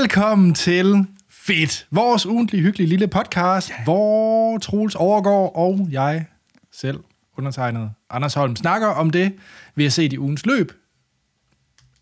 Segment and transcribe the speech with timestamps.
[0.00, 3.84] Velkommen til Fedt, vores ugentlige hyggelige lille podcast, yeah.
[3.84, 6.26] hvor Troels overgår og jeg
[6.72, 7.00] selv,
[7.38, 9.32] undertegnet Anders Holm, snakker om det,
[9.74, 10.72] vi har set i ugens løb,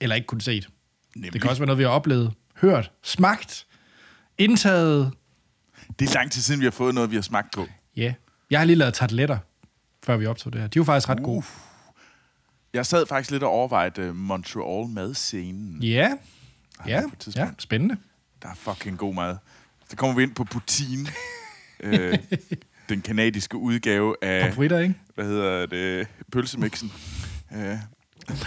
[0.00, 0.68] eller ikke kun set.
[1.14, 1.32] Nemlig.
[1.32, 3.66] Det kan også være noget, vi har oplevet, hørt, smagt,
[4.38, 5.12] indtaget.
[5.98, 7.66] Det er lang tid siden, vi har fået noget, vi har smagt på.
[7.96, 8.02] Ja.
[8.02, 8.14] Yeah.
[8.50, 9.38] Jeg har lige lavet tarteletter,
[10.04, 10.68] før vi optog det her.
[10.68, 11.24] De var faktisk ret uh.
[11.24, 11.44] gode.
[12.74, 15.82] Jeg sad faktisk lidt og overvejede uh, Montreal madscenen.
[16.86, 17.02] Ja,
[17.36, 17.96] ja, ja, spændende.
[18.42, 19.36] Der er fucking god mad.
[19.88, 21.08] Så kommer vi ind på poutine.
[21.80, 22.18] øh,
[22.88, 24.42] den kanadiske udgave af...
[24.42, 24.94] Pomfritter, ikke?
[25.14, 26.08] Hvad hedder det?
[26.32, 26.92] Pølsemixen.
[27.52, 27.76] Øh.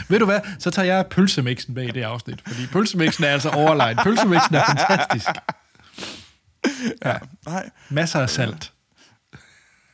[0.09, 0.39] Ved du hvad?
[0.59, 2.41] Så tager jeg pølsemixen bag i det afsnit.
[2.47, 3.97] Fordi pølsemixen er altså overlegen.
[4.03, 5.29] Pølsemixen er fantastisk.
[7.05, 7.17] Ja.
[7.45, 7.69] Nej.
[7.89, 8.73] Masser af salt.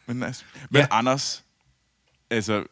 [0.05, 0.87] Men, altså, men ja.
[0.91, 1.43] Anders,
[2.29, 2.63] altså,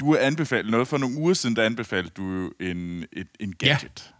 [0.00, 4.14] du har anbefalet noget for nogle uger siden, der anbefalede du en, et, en gadget.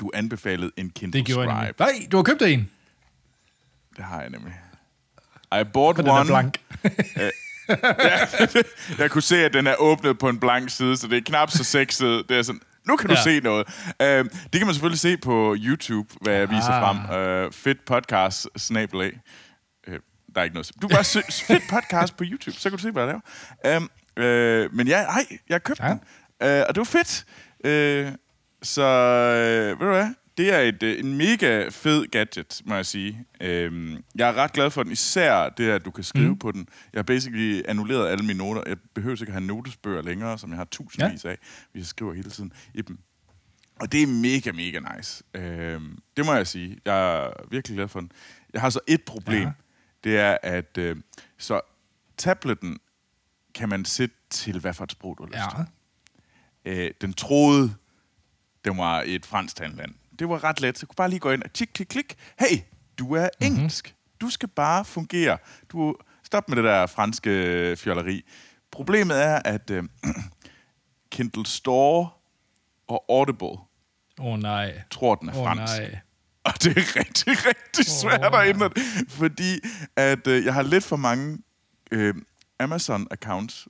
[0.00, 1.56] Du anbefalede en Kindle Det gjorde Scribe.
[1.58, 2.00] jeg nemlig.
[2.00, 2.70] Nej, du har købt en.
[3.96, 4.52] Det har jeg nemlig.
[5.60, 6.26] I bought Og den er one.
[6.26, 6.58] blank.
[7.18, 7.30] ja,
[8.98, 11.50] jeg kunne se, at den er åbnet på en blank side, så det er knap
[11.50, 12.28] så sexet.
[12.28, 13.22] Det er sådan, nu kan du Ja.
[13.22, 13.66] se noget.
[13.88, 16.96] Uh, det kan man selvfølgelig se på YouTube, hvad jeg viser Ah.
[16.96, 17.46] frem.
[17.46, 19.20] Uh, fedt podcast, snabelag.
[19.88, 19.94] Uh,
[20.34, 20.70] der er ikke noget.
[20.82, 23.20] Du kan bare søge fedt podcast på YouTube, så kan du se, hvad jeg
[23.64, 23.76] laver.
[23.76, 23.82] Um,
[24.16, 25.88] uh, men ja, ej, jeg købte Ja.
[25.90, 26.00] den.
[26.60, 27.24] Uh, og det var fedt.
[27.64, 28.14] Uh,
[28.62, 30.14] så, uh, ved du hvad?
[30.36, 33.26] Det er et, øh, en mega fed gadget, må jeg sige.
[33.40, 36.38] Øhm, jeg er ret glad for den, især det, at du kan skrive mm.
[36.38, 36.68] på den.
[36.92, 38.62] Jeg har basically annulleret alle mine noter.
[38.66, 41.38] Jeg behøver ikke at have notesbøger længere, som jeg har tusindvis af,
[41.72, 42.98] hvis jeg skriver hele tiden i dem.
[43.80, 45.24] Og det er mega, mega nice.
[45.34, 46.78] Øhm, det må jeg sige.
[46.84, 48.12] Jeg er virkelig glad for den.
[48.52, 49.42] Jeg har så et problem.
[49.42, 49.46] Ja.
[49.46, 49.52] Ja.
[50.04, 50.96] Det er, at øh,
[51.38, 51.60] så
[52.16, 52.78] tabletten
[53.54, 55.68] kan man sætte til, hvad for et sprog du har lyst
[56.66, 56.84] Ja.
[56.84, 57.74] Øh, den troede,
[58.64, 59.94] den var et fransk land.
[60.18, 60.78] Det var ret let.
[60.78, 62.14] Så jeg kunne bare lige gå ind og klik, klik, klik.
[62.40, 62.58] Hey,
[62.98, 63.46] du er Mhm.
[63.56, 63.94] engelsk.
[64.20, 65.38] Du skal bare fungere.
[65.72, 68.22] Du Stop med det der franske fjolleri.
[68.70, 69.84] Problemet er, at øh,
[71.12, 72.10] Kindle Store
[72.88, 73.58] og Audible
[74.20, 74.80] oh, nej.
[74.90, 75.72] tror, den er oh, fransk.
[75.78, 75.98] nej.
[76.44, 79.60] Og det er rigtig, rigtig svært at ændre det, fordi
[79.96, 81.38] at øh, jeg har lidt for mange
[81.90, 82.14] øh,
[82.62, 83.66] Amazon-accounts,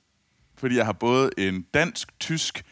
[0.57, 2.63] fordi jeg har både en dansk, tysk,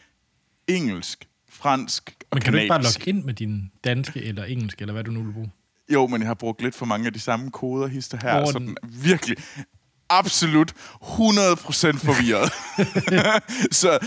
[0.67, 1.27] engelsk,
[1.61, 2.99] fransk og Men kan du ikke bare kanadisk.
[2.99, 5.51] logge ind med din danske eller engelsk, eller hvad du nu vil bruge?
[5.94, 8.51] Jo, men jeg har brugt lidt for mange af de samme koder, hister her, Åh,
[8.51, 9.38] så den er virkelig
[10.09, 10.75] absolut 100%
[11.97, 12.51] forvirret.
[13.81, 14.00] så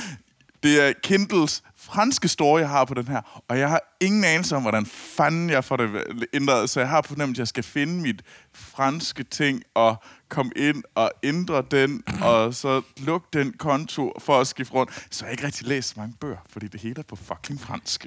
[0.63, 4.57] det er Kindles franske store, jeg har på den her, og jeg har ingen anelse
[4.57, 7.65] om, hvordan fanden jeg får det ændret, så jeg har på fornemmelse, at jeg skal
[7.65, 8.23] finde mit
[8.53, 14.47] franske ting og komme ind og ændre den, og så lukke den konto for at
[14.47, 15.07] skifte rundt.
[15.11, 18.07] Så jeg har ikke rigtig læst mange bøger, fordi det hele er på fucking fransk.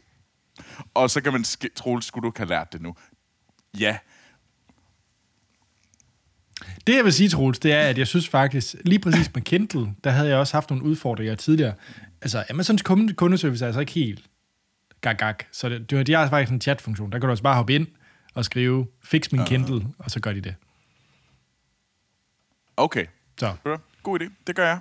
[0.93, 2.95] Og så kan man sk- tro, skulle du kan lære lært det nu.
[3.79, 3.97] Ja,
[6.87, 9.93] Det, jeg vil sige, Troels, det er, at jeg synes faktisk, lige præcis med Kindle,
[10.03, 11.73] der havde jeg også haft nogle udfordringer tidligere.
[12.21, 14.25] Altså, Amazons kunde- kundeservice er altså ikke helt
[15.01, 15.35] gag, gag.
[15.51, 17.11] Så det, det, de har faktisk en chatfunktion.
[17.11, 17.87] Der kan du også bare hoppe ind
[18.33, 20.55] og skrive, fix min Kindle, og så gør de det.
[22.77, 23.05] okay.
[23.39, 23.55] Så.
[24.03, 24.29] God idé.
[24.47, 24.79] Det gør jeg.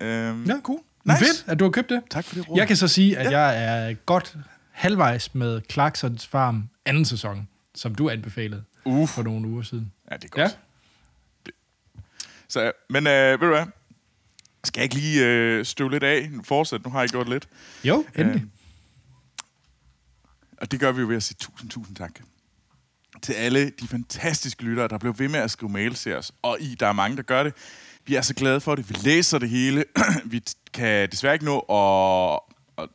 [0.00, 0.54] Øhm, Ja.
[0.62, 0.78] Cool.
[1.04, 1.18] Nice.
[1.18, 2.02] Fedt, at du har købt det.
[2.10, 2.56] Tak for det, råd.
[2.58, 3.38] Jeg kan så sige, at ja.
[3.40, 4.36] jeg er godt
[4.70, 9.08] halvvejs med Clarksons Farm anden sæson, som du anbefalede Uh.
[9.08, 9.92] for nogle uger siden.
[10.10, 10.58] Ja, det er godt.
[11.46, 11.50] Ja.
[12.48, 13.66] Så, men øh, ved du hvad?
[14.64, 16.30] Skal jeg ikke lige øh, støve lidt af?
[16.44, 17.48] Fortsæt, nu har jeg gjort lidt.
[17.84, 18.42] Jo, endelig.
[18.42, 18.48] Øh,
[20.60, 22.20] og det gør vi jo ved at sige tusind, tusind tak
[23.22, 26.32] til alle de fantastiske lyttere, der blev ved med at skrive mails til os.
[26.42, 27.54] Og I, der er mange, der gør det.
[28.06, 28.88] Vi er så glade for det.
[28.88, 29.84] Vi læser det hele.
[30.24, 32.40] vi kan desværre ikke nå at,
[32.84, 32.88] at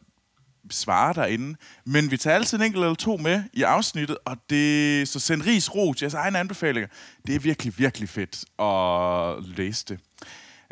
[0.71, 1.55] svare derinde,
[1.85, 5.41] men vi tager altid en enkelt eller to med i afsnittet, og det, så send
[5.41, 6.87] ris ro til jeres egne anbefalinger.
[7.27, 9.99] Det er virkelig, virkelig fedt at læse det.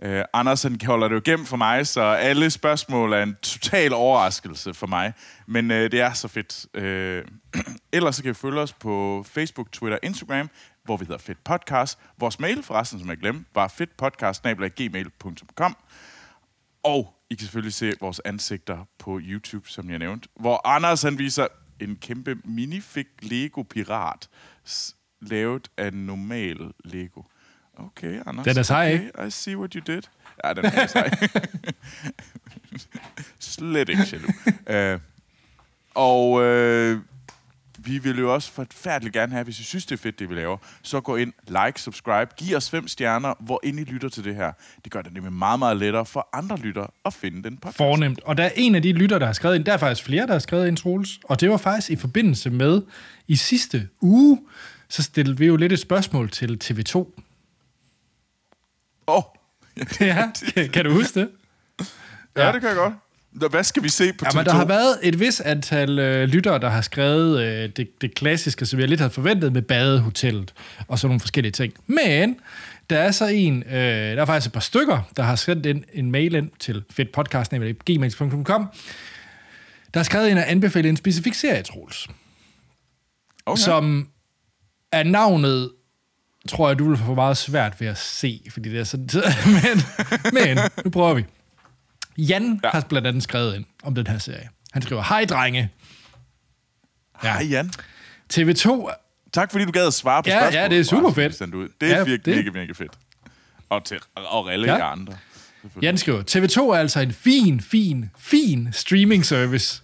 [0.03, 3.35] Øh, uh, Anders han holder det jo gennem for mig, så alle spørgsmål er en
[3.41, 5.13] total overraskelse for mig.
[5.47, 6.65] Men uh, det er så fedt.
[6.77, 6.83] Uh,
[7.97, 10.49] ellers så kan I følge os på Facebook, Twitter, Instagram,
[10.83, 11.99] hvor vi hedder Fedt Podcast.
[12.19, 15.75] Vores mail, forresten, som jeg glemte, var fedtpodcast.gmail.com.
[16.83, 21.17] Og I kan selvfølgelig se vores ansigter på YouTube, som jeg nævnte, hvor Anders han
[21.17, 21.47] viser
[21.79, 24.29] en kæmpe minifig Lego-pirat,
[25.21, 27.21] lavet af normal Lego.
[27.77, 28.45] Okay, Anders.
[28.45, 30.01] Den er sej, okay, I see what you did.
[30.43, 31.09] Ja, den er sej.
[33.39, 34.95] Slet ikke jaloux.
[34.95, 34.99] uh,
[35.95, 36.97] og uh,
[37.85, 40.35] vi vil jo også forfærdeligt gerne have, hvis I synes, det er fedt, det vi
[40.35, 44.23] laver, så gå ind, like, subscribe, giv os fem stjerner, hvor ind I lytter til
[44.23, 44.51] det her.
[44.83, 47.77] Det gør det nemlig meget, meget lettere for andre lyttere at finde den podcast.
[47.77, 48.19] Fornemt.
[48.23, 49.65] Og der er en af de lytter, der har skrevet ind.
[49.65, 51.19] Der er faktisk flere, der har skrevet ind, Troels.
[51.23, 52.81] Og det var faktisk i forbindelse med,
[53.27, 54.41] i sidste uge,
[54.89, 57.22] så stillede vi jo lidt et spørgsmål til TV2.
[59.07, 59.23] Åh, oh,
[59.99, 61.29] Ja, kan, kan du huske det?
[62.37, 62.93] ja, det kan jeg godt.
[63.51, 64.35] Hvad skal vi se på Ja, TV2?
[64.37, 68.15] men der har været et vis antal øh, lyttere, der har skrevet øh, det, det
[68.15, 70.53] klassiske, som jeg lidt havde forventet med badehotellet
[70.87, 71.73] og sådan nogle forskellige ting.
[71.87, 72.35] Men
[72.89, 75.85] der er så en, øh, der er faktisk et par stykker, der har sendt en,
[75.93, 78.67] en mail ind til fedtpodcast.gmail.com,
[79.93, 82.07] der har skrevet ind og anbefalet en specifik serie, Troels,
[83.45, 83.61] okay.
[83.61, 84.07] som
[84.91, 85.71] er navnet,
[86.49, 89.09] tror jeg, du vil få meget svært ved at se, fordi det er sådan...
[89.63, 89.81] men,
[90.33, 91.25] men, nu prøver vi.
[92.17, 92.59] Jan ja.
[92.63, 92.69] Ja.
[92.69, 94.49] har blandt andet skrevet ind om den her serie.
[94.73, 95.69] Han skriver, hej drenge,
[97.21, 97.71] Hej Jan.
[98.33, 98.93] TV2...
[99.33, 100.63] Tak fordi du gad at svare på Ja, spørgsmålet.
[100.63, 101.53] ja, det er super fedt.
[101.55, 101.69] Ud.
[101.81, 102.91] Det er Ja, ja, virkelig, virkelig, virkelig fedt.
[103.69, 104.77] Og til og alle Ja.
[104.77, 104.91] ja.
[104.91, 105.13] andre.
[105.81, 109.81] Jan skriver, TV2 er altså en fin, fin, fin streaming service.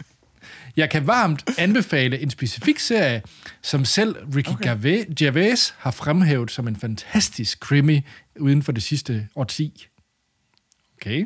[0.77, 3.21] Jeg kan varmt anbefale en specifik serie,
[3.61, 4.63] som selv Ricky okay.
[4.69, 8.01] Gervais, Gervais har fremhævet som en fantastisk krimi
[8.39, 9.87] uden for det sidste årti.
[11.01, 11.25] Okay.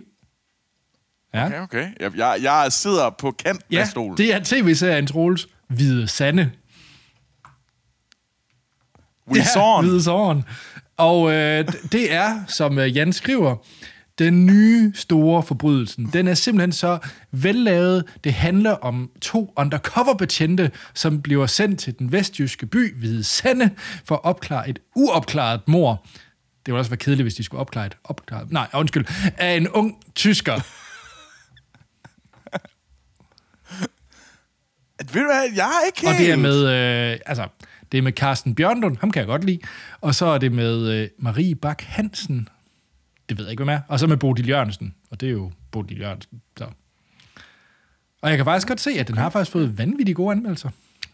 [1.34, 1.46] Ja.
[1.46, 1.88] Okay, okay.
[2.00, 4.18] Jeg, jeg, jeg sidder på kanten Ja, af stolen.
[4.18, 6.52] det er tv-serien Troels Hvide Sande.
[9.28, 9.86] We him.
[9.86, 10.44] Hvide Såren.
[10.98, 13.56] Og øh, det er, som øh, Jan skriver,
[14.20, 16.10] den nye store forbrydelsen.
[16.14, 17.00] Den er simpelthen så
[17.32, 18.04] vellavet.
[18.24, 23.70] Det handler om to undercover-betjente, som bliver sendt til den vestjyske by Hvide Sande
[24.06, 26.06] for at opklare et uopklaret mor.
[26.66, 28.52] Det ville også være kedeligt, hvis de skulle opklare et opklaret...
[28.52, 29.06] Nej, undskyld.
[29.38, 30.54] Af en ung tysker.
[35.14, 37.48] Ved du hvad, jeg er ikke Og det er med, øh, altså,
[37.92, 39.60] det er med Carsten Bjørndund, ham kan jeg godt lide.
[40.02, 42.48] Og så er det med øh, Marie Bak Hansen,
[43.30, 43.80] det ved jeg ikke, hvem er.
[43.88, 46.42] Og så med Bodil Jørgensen, og det er jo Bodil Jørgensen.
[46.58, 46.66] Så.
[48.22, 50.70] Og jeg kan faktisk godt se, at den har faktisk fået vanvittigt gode anmeldelser.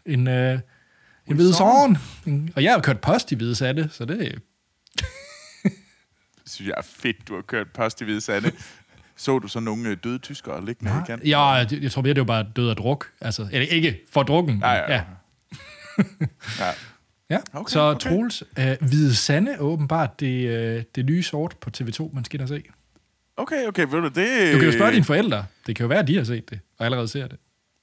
[0.06, 0.60] En, øh,
[1.28, 1.98] en hvide sorgen.
[2.56, 4.42] Og jeg har kørt post i hvide satte, så det
[6.46, 8.52] synes jeg er fedt, du har kørt post i hvide sande.
[9.16, 11.28] Så du så nogle øh, døde tyskere liggende i kanten?
[11.28, 13.12] Ja, jeg, jeg tror mere, det var bare død af druk.
[13.22, 14.60] Altså, eller ikke for drukken.
[14.60, 15.04] Ja, ja, ja.
[16.60, 16.72] ja.
[17.30, 18.10] Ja, Okay, så okay.
[18.10, 22.40] Troels, øh, Hvide Sande er åbenbart det, øh, det nye sort på TV2, man skal
[22.40, 22.64] ind og se.
[23.38, 24.54] Okay, okay, ved du, det...
[24.54, 25.46] Du kan jo spørge dine forældre.
[25.68, 27.38] Det kan jo være, at de har set det, og allerede ser det.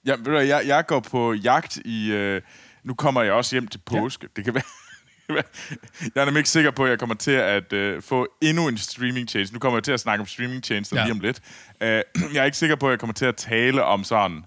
[0.06, 2.12] Ja, ved du, jeg, jeg går på jagt i...
[2.12, 2.42] Øh,
[2.84, 4.22] nu kommer jeg også hjem til påske.
[4.22, 4.28] Ja.
[4.36, 4.62] Det kan være...
[6.14, 8.78] Jeg er nemlig ikke sikker på, at jeg kommer til at øh, få endnu en
[8.78, 9.52] streaming change.
[9.52, 10.80] Nu kommer jeg til at snakke om streaming ja.
[10.80, 11.40] lige om lidt.
[11.80, 11.88] Øh,
[12.34, 14.44] jeg er ikke sikker på, at jeg kommer til at tale om sådan...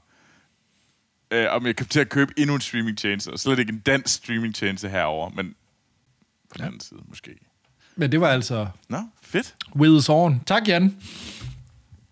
[1.31, 3.79] Øh, om jeg kommer til at købe endnu en streaming change, og slet ikke en
[3.79, 5.55] dansk streaming change herover, men
[6.49, 7.31] på den anden side måske.
[7.95, 9.55] Men det var altså Nå, fedt.
[9.75, 10.41] With Zorn.
[10.45, 10.97] Tak, Jan.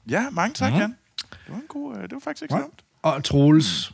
[0.10, 0.82] Ja, mange tak, Mhm.
[0.82, 0.96] Jan.
[1.32, 1.96] Det var en god...
[1.96, 2.62] Øh, det var faktisk ikke Ja.
[2.62, 2.84] så dumt.
[3.02, 3.94] Og Troels.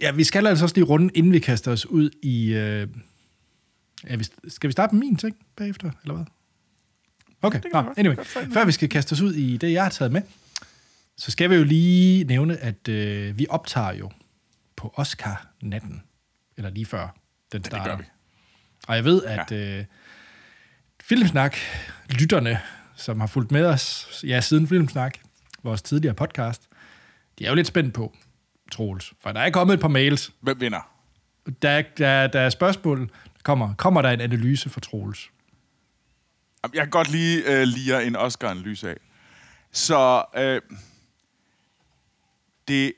[0.00, 2.52] Ja, vi skal altså også lige runde, inden vi kaster os ud i...
[2.52, 2.88] Øh,
[4.08, 6.24] ja, vi- skal vi starte med min ting bagefter, eller hvad?
[7.42, 8.16] Okay, kan Nå, anyway.
[8.52, 10.22] Før vi skal kaste os ud i det, jeg har taget med,
[11.16, 14.10] så skal vi jo lige nævne, at øh, vi optager jo
[14.76, 16.02] på Oscar-natten.
[16.56, 17.08] Eller lige før
[17.52, 17.90] den det starter.
[17.90, 18.04] gør vi.
[18.88, 19.84] Og jeg ved, at øh,
[21.02, 21.56] Filmsnak,
[22.10, 22.60] lytterne,
[22.96, 25.18] som har fulgt med os ja, siden Filmsnak,
[25.62, 26.62] vores tidligere podcast,
[27.38, 28.16] de er jo lidt spændt på,
[28.72, 29.12] Troels.
[29.20, 30.32] For der er kommet et par mails.
[30.40, 30.90] Hvem vinder?
[31.62, 33.00] Der, er- der, der er spørgsmål.
[33.08, 35.30] Der kommer, kommer der en analyse for Troels?
[36.74, 38.96] Jeg kan godt lige øh, lire en Oscar-analyse af.
[39.72, 40.60] Så øh,
[42.68, 42.92] det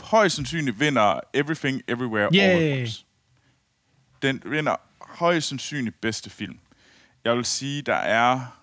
[0.00, 2.72] højst sandsynligt vinder Everything Everywhere All Yay.
[2.72, 3.04] at Once.
[4.22, 6.58] Den vinder højst sandsynligt bedste film.
[7.24, 8.56] Jeg vil sige, der er...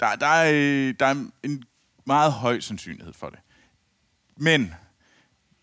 [0.00, 1.64] Der, der, er, der er en
[2.04, 3.38] meget høj sandsynlighed for det.
[4.36, 4.74] Men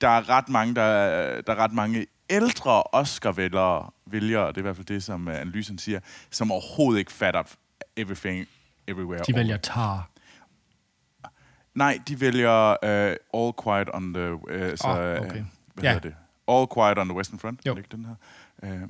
[0.01, 4.61] der er ret mange, der, er- der er ret mange ældre Oscar-vælgere, vælgere, det er
[4.61, 7.43] i hvert fald det, som øh, analysen siger, som overhovedet ikke fatter
[7.97, 8.47] Everything
[8.87, 9.19] Everywhere.
[9.19, 10.09] De All vælger tar.
[11.75, 14.33] Nej, de vælger uh, All Quiet on the...
[14.33, 15.43] Uh, så, øh, okay.
[15.73, 15.93] Hvad Ja.
[15.93, 16.15] hedder det?
[16.47, 17.65] All Quiet on the Western Front.
[17.65, 17.75] Jo.
[17.77, 18.15] ikke den her?
[18.63, 18.89] Uh,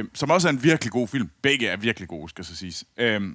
[0.00, 1.30] uh, som også er en virkelig god film.
[1.42, 2.84] Begge er virkelig gode, skal så siges.
[3.02, 3.32] Uh,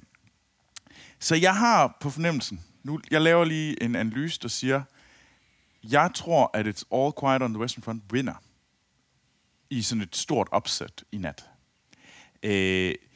[1.18, 2.64] så jeg har på fornemmelsen...
[2.82, 4.82] Nu, jeg laver lige en analyse, der siger...
[5.84, 8.42] Jeg tror, at It's All Quiet on the Western Front vinder
[9.70, 11.44] i sådan et stort opsæt i nat.
[12.46, 13.07] Uh,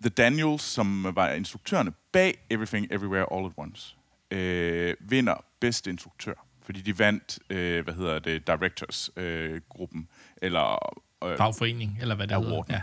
[0.00, 3.96] The Daniels, som var instruktørerne bag Everything Everywhere All at Once,
[4.30, 10.08] øh, vinder bedste instruktør Fordi de vandt, øh, hvad hedder det, Directors-gruppen,
[10.42, 10.96] eller...
[11.24, 12.62] Øh, Fagforening, eller hvad det hedder.
[12.68, 12.80] Ja.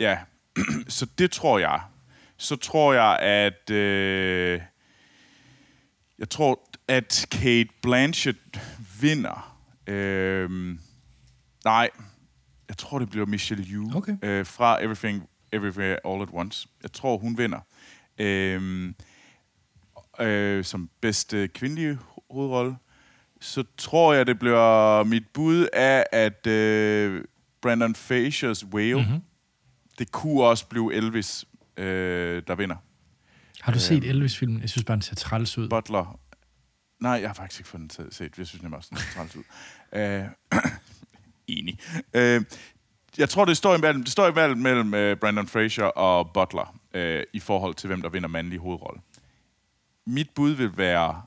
[0.00, 0.18] Ja,
[0.98, 1.80] så det tror jeg.
[2.36, 3.70] Så tror jeg, at...
[3.70, 4.60] Øh,
[6.18, 8.38] jeg tror, at Kate Blanchett
[9.00, 9.56] vinder.
[9.86, 10.50] Øh,
[11.64, 11.90] nej,
[12.68, 14.16] jeg tror, det bliver Michelle Yeoh Okay.
[14.22, 16.68] øh, fra Everything, Everywhere, All at Once.
[16.82, 17.60] Jeg tror, hun vinder.
[18.18, 18.92] Øh,
[20.20, 22.76] øh, som bedste kvindelige ho- hovedrolle.
[23.40, 27.24] Så tror jeg, det bliver mit bud af, at øh,
[27.62, 29.04] Brandon Frasers Whale, Mhm.
[29.08, 29.20] mm-hmm.
[29.98, 31.44] det kunne også blive Elvis,
[31.76, 32.76] øh, der vinder.
[33.60, 34.60] Har du set Elvis-filmen?
[34.60, 35.68] Jeg synes bare, den ser træls ud.
[35.68, 36.20] Butler.
[37.00, 38.38] Nej, jeg har faktisk ikke fået den set.
[38.38, 39.42] Jeg synes også, den er træls ud.
[39.92, 40.24] Øh,
[41.58, 41.78] enig.
[42.14, 42.42] Øh,
[43.18, 47.22] jeg tror, det står imellem, det står imellem mellem øh, Brandon Fraser og Butler øh,
[47.32, 49.00] i forhold til, hvem der vinder mandlig hovedrolle.
[50.06, 51.22] Mit bud vil være,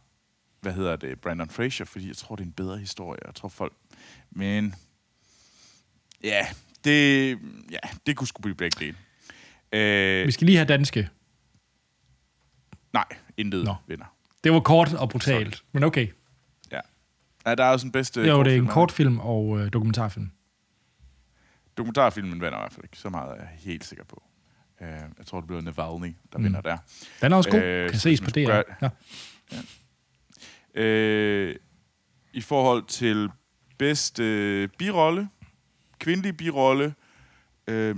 [0.62, 3.20] hvad hedder det, Brandon Fraser, fordi jeg tror, det er en bedre historie.
[3.26, 3.74] Jeg tror folk...
[4.32, 4.76] Men...
[6.24, 6.48] Ja,
[6.84, 7.30] det,
[7.72, 8.98] ja, det kunne sgu blive begge dele.
[9.72, 11.10] Øh, Vi skal lige have danske.
[12.94, 13.06] nej,
[13.38, 13.76] intet Nå.
[13.88, 14.06] Vinder.
[14.44, 16.08] Det var kort og brutalt, men okay.
[16.72, 16.80] Ja.
[17.46, 17.56] ja.
[17.56, 20.32] der er også en bedste Jo, det er en kortfilm, kortfilm og øh, dokumentarfilm.
[21.78, 22.98] Dokumentarfilmen vinder i hvert fald ikke.
[22.98, 24.24] Så meget er jeg helt sikker på.
[24.82, 26.44] Uh, jeg tror, det bliver Navalny, der Mm.
[26.44, 26.78] vinder der.
[27.22, 27.60] Den er også god.
[27.62, 28.62] Øh, kan ses på DR.
[28.62, 28.92] skulle
[30.76, 31.50] Ja.
[31.50, 31.56] Uh,
[32.34, 33.30] I forhold til
[33.78, 35.30] bedste birolle,
[36.00, 36.94] kvindelig birolle,
[37.72, 37.96] uh,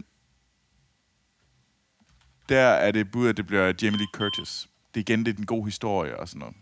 [2.50, 4.68] der er det bud, at det bliver Jamie Lee Curtis.
[4.94, 6.56] Det er igen det er den gode historie og sådan noget.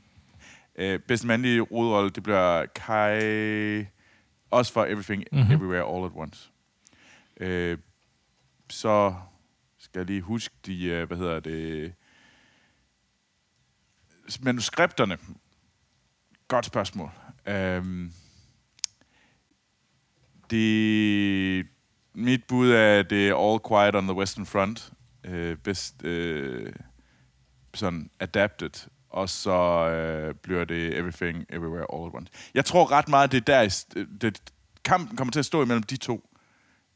[1.00, 3.86] Uh, bedste mandlige hovedrolle, det bliver Kai...
[4.51, 5.39] Også for Everything, Mhm.
[5.41, 5.55] mm-hmm.
[5.55, 6.51] Everywhere, All at Once.
[7.40, 7.78] Øh,
[8.70, 9.16] så
[9.78, 11.94] skal jeg lige huske de, øh, hvad hedder det,
[14.42, 15.18] manuskripterne.
[16.48, 17.12] Godt spørgsmål.
[17.46, 18.10] Øh,
[20.50, 21.68] det,
[22.13, 24.94] mit bud er, det er All Quiet on the Western Front.
[25.24, 26.74] Øh, bedst øh,
[27.74, 28.90] sådan adapted.
[29.10, 29.52] Og så
[29.90, 32.32] øh, bliver det Everything, Everywhere, All at Once.
[32.54, 33.86] Jeg tror ret meget, det er der,
[34.22, 36.30] det, kampen kommer til at stå imellem de to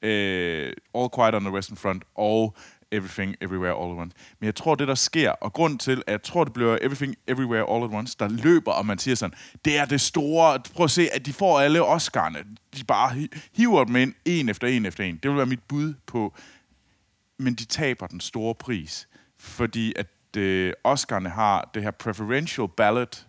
[0.02, 2.56] øh, All Quiet on the Western Front og
[2.92, 4.16] Everything Everywhere All at Once.
[4.40, 7.16] Men jeg tror, det der sker, og grund til, at jeg tror, det bliver Everything
[7.28, 10.84] Everywhere All at Once, der løber, og man siger sådan, det er det store, prøv
[10.84, 12.56] at se, at de får alle Oscar'ne.
[12.78, 15.18] De bare hiver dem ind, en efter en efter en.
[15.24, 16.34] Det vil være mit bud på,
[17.38, 19.08] men de taber den store pris,
[19.40, 23.26] fordi at øh, Oscar'ne har det her preferential ballot,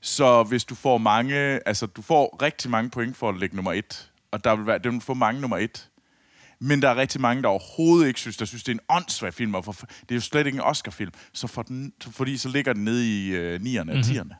[0.00, 1.36] så hvis du får mange,
[1.68, 4.78] altså du får rigtig mange point for at lægge nummer et, og der vil være,
[4.78, 5.90] det vil få mange nummer et.
[6.60, 9.34] Men der er rigtig mange, der overhovedet ikke synes, der synes, det er en åndssvag
[9.34, 11.12] film, og for, det er jo slet ikke en Oscar-film.
[11.32, 14.34] Så for den, så fordi så ligger den nede i øh, 9'erne og 10'erne.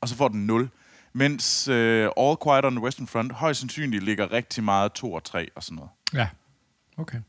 [0.00, 0.70] Og så får den 0.
[1.12, 5.24] Mens øh, All Quiet on the Western Front højst sandsynligt ligger rigtig meget 2 og
[5.24, 5.90] 3 og sådan noget.
[6.14, 6.28] Ja.
[6.96, 7.20] Okay.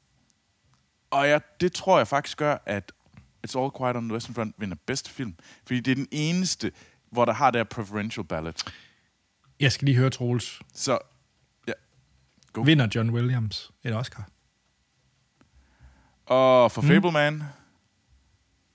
[1.12, 2.92] Og jeg, det tror jeg faktisk gør, at
[3.48, 5.36] It's All Quiet on the Western Front vinder bedste film.
[5.68, 6.72] Fordi det er den eneste,
[7.12, 8.74] hvor der har det her preferential ballot.
[9.60, 10.62] Jeg skal lige høre Troels.
[10.74, 11.00] Så.
[12.56, 12.62] Go.
[12.62, 14.30] Vinder John Williams en Oscar?
[16.26, 16.88] Og for mm.
[16.88, 17.34] Fableman,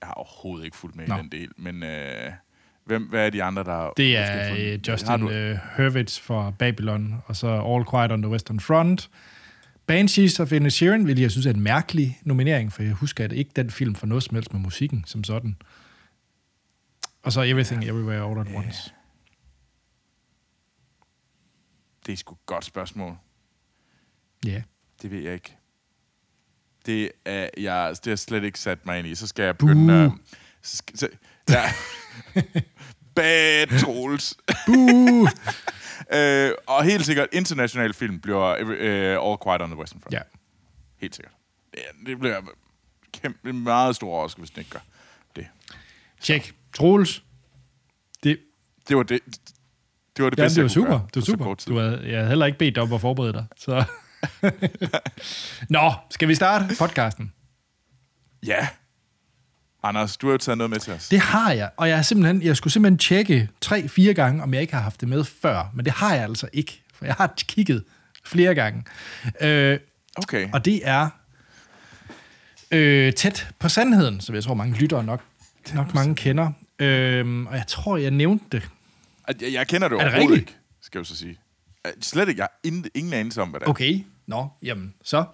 [0.01, 1.15] jeg har overhovedet ikke fulgt med Nå.
[1.15, 2.31] i den del, men øh,
[2.85, 7.15] hvem, hvad er de andre, der Det er øh, Justin du- øh, Hurwitz fra Babylon,
[7.25, 9.09] og så All Quiet on the Western Front.
[9.87, 13.51] Banshees of Inisherin, vil jeg synes er en mærkelig nominering, for jeg husker, at ikke
[13.55, 15.55] den film får noget som helst med musikken som sådan.
[17.23, 18.93] Og så Everything Everywhere All at Once.
[22.05, 23.17] Det er sgu et godt spørgsmål.
[24.45, 24.61] Ja.
[25.01, 25.57] Det ved jeg ikke.
[26.85, 29.15] Det er jeg, det har jeg slet ikke sat mig ind i.
[29.15, 30.11] Så skal jeg begynde at...
[30.61, 31.07] Så skal, så,
[31.49, 31.63] ja.
[33.15, 34.37] Bad Troels.
[34.65, 35.29] Buh!
[36.19, 40.13] øh, og helt sikkert, international film bliver uh, All Quiet on the Western Front.
[40.13, 40.19] ja.
[40.97, 41.33] Helt sikkert.
[41.77, 42.41] Ja, det bliver
[43.13, 44.79] kæmpe, meget stor overraskelse, hvis den ikke gør
[45.35, 45.47] det.
[46.21, 46.55] Tjek.
[46.73, 47.23] Troels.
[48.23, 48.39] Det,
[48.87, 49.19] Det var det,
[50.17, 50.99] det, var det ja, bedste, det var super.
[50.99, 51.55] Det var super.
[51.67, 53.45] Du havde, jeg havde heller ikke bedt dig om at forberede dig.
[53.57, 53.83] Så.
[55.69, 57.33] Nå, skal vi starte podcasten?
[58.45, 58.67] Ja.
[59.83, 61.09] Anders, du har jo taget noget med til os.
[61.09, 64.61] Det har jeg, og jeg, er simpelthen, jeg skulle simpelthen tjekke tre-fire gange, om jeg
[64.61, 67.33] ikke har haft det med før, men det har jeg altså ikke, for jeg har
[67.47, 67.83] kigget
[68.25, 68.83] flere gange.
[69.41, 69.79] Øh,
[70.17, 70.49] Okay.
[70.53, 71.09] og det er
[72.71, 75.21] øh, tæt på sandheden, som jeg tror, mange lyttere nok,
[75.73, 76.51] nok mange kender.
[76.79, 78.69] Øh, og jeg tror, jeg nævnte det.
[79.27, 80.39] At Jeg, jeg kender det Er det rigtigt?
[80.39, 81.37] ikke, skal jeg så sige.
[82.01, 82.39] Slet ikke.
[82.39, 83.69] Jeg har ingen, ingen anelse om, hvad det er.
[83.69, 85.25] Okay, nå, jamen, så.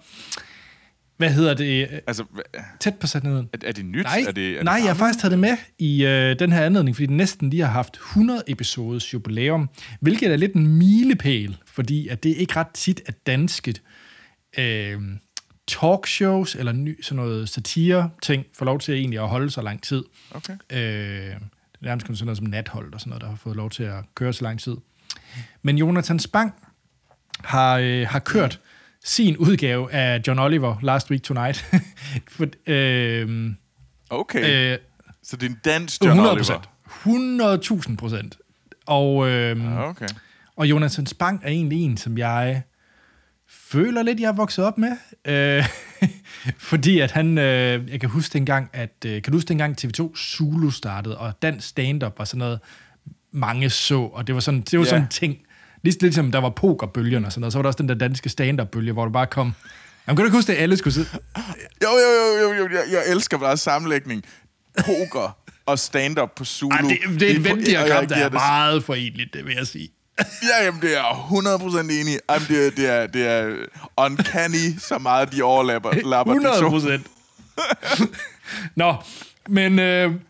[1.16, 2.00] hvad hedder det?
[2.06, 3.48] Altså, hva- Tæt på sandheden.
[3.52, 4.04] er, er det nyt?
[4.04, 6.52] Nej, er det, er det nej jeg har faktisk taget det med i øh, den
[6.52, 9.68] her anledning, fordi den næsten lige har haft 100 episoders jubilæum,
[10.00, 13.74] hvilket er lidt en milepæl, fordi at det er ikke ret tit, at danske
[14.58, 15.00] øh,
[15.68, 20.04] talkshows eller ny, sådan noget satire-ting får lov til egentlig at holde så lang tid.
[20.30, 20.52] Okay.
[20.72, 23.70] Øh, det er nærmest sådan noget som nathold og sådan noget, der har fået lov
[23.70, 24.76] til at køre så lang tid.
[25.62, 26.54] Men Jonathan Spang
[27.44, 28.60] har, øh, har kørt
[29.04, 31.66] sin udgave af John Oliver Last Week Tonight.
[32.36, 33.50] For, øh,
[34.10, 34.72] Okay.
[34.72, 34.78] øh,
[35.22, 36.60] så det er en dansk John 100 Oliver.
[37.66, 37.88] procent.
[37.90, 38.38] 100.000 procent.
[38.86, 40.08] Og, øh, okay.
[40.56, 42.62] og Jonathan Spang er egentlig en, som jeg
[43.48, 44.92] føler lidt, jeg er vokset op med.
[45.24, 45.64] Øh,
[46.70, 50.16] fordi at han, øh, jeg kan huske dengang, at, øh, kan du huske dengang TV2
[50.16, 52.60] Zulu startede, og dansk stand-up var sådan noget,
[53.32, 55.38] mange så, og det var sådan, det var sådan en ting.
[55.82, 58.28] Ligesom, ligesom der var pokerbølgen og sådan noget, så var der også den der danske
[58.28, 59.54] stand-up-bølge, hvor du bare kom...
[60.06, 61.08] Jamen, kan du ikke huske, at alle skulle sidde...
[61.82, 64.24] Jo, jo, jo, jo, jo jeg, jeg elsker bare sammenlægning.
[64.78, 66.76] Poker og stand-up på Zulu.
[66.76, 69.88] Ej, det, det er et vendiagram, der er meget forenligt, det vil jeg sige.
[70.42, 72.14] Ja, jamen, det er jeg 100% enig.
[72.14, 72.18] i.
[72.30, 73.56] Jamen, det, er, det, er, det er
[73.96, 75.90] uncanny, så meget de overlapper.
[76.10, 76.68] Lapper, de 100 to.
[76.68, 77.06] procent.
[78.82, 78.94] Nå,
[79.48, 79.78] men...
[79.78, 80.14] Øh,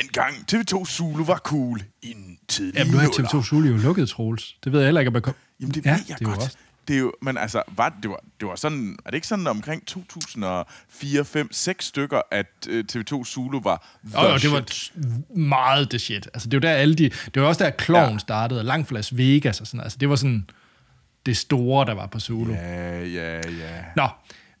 [0.00, 3.28] Dengang TV2 Zulu var cool i en tidlig jamen, nu er nuller.
[3.28, 4.56] TV2 Zulu jo lukket, Troels.
[4.64, 5.34] Det ved jeg heller ikke, om jeg kom...
[5.60, 6.38] Jamen, det Ja, ved jeg det er godt.
[6.38, 6.56] også-
[6.88, 9.46] Det er jo, men altså, var, det, var, det var sådan, er det ikke sådan
[9.46, 14.64] omkring 2004, 5, 6 stykker, at uh, TV2 Zulu var the Jo, jo, det var
[15.38, 16.28] meget det shit.
[16.34, 17.10] Altså, det var der alle de...
[17.34, 18.18] Det var også der, Kloven Ja.
[18.18, 20.46] startede, og langt fra Las Vegas og sådan Altså, det var sådan
[21.26, 22.52] det store, der var på Zulu.
[22.52, 23.84] Ja, ja, ja.
[23.96, 24.08] Nå,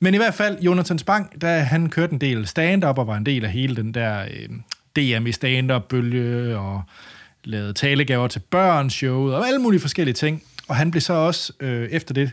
[0.00, 3.26] men i hvert fald, Jonathan Spang, der han kørte en del stand-up, og var en
[3.26, 4.48] del af hele den der øh,
[4.96, 6.82] DM i stand-up-bølge, og
[7.44, 10.42] lavede talegaver til børn, showet, og alle mulige forskellige ting.
[10.68, 12.30] Og han blev så også, øh, efter det,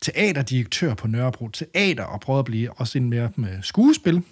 [0.00, 4.22] teaterdirektør på Nørrebro Teater, og prøvede at blive også ind mere med skuespil,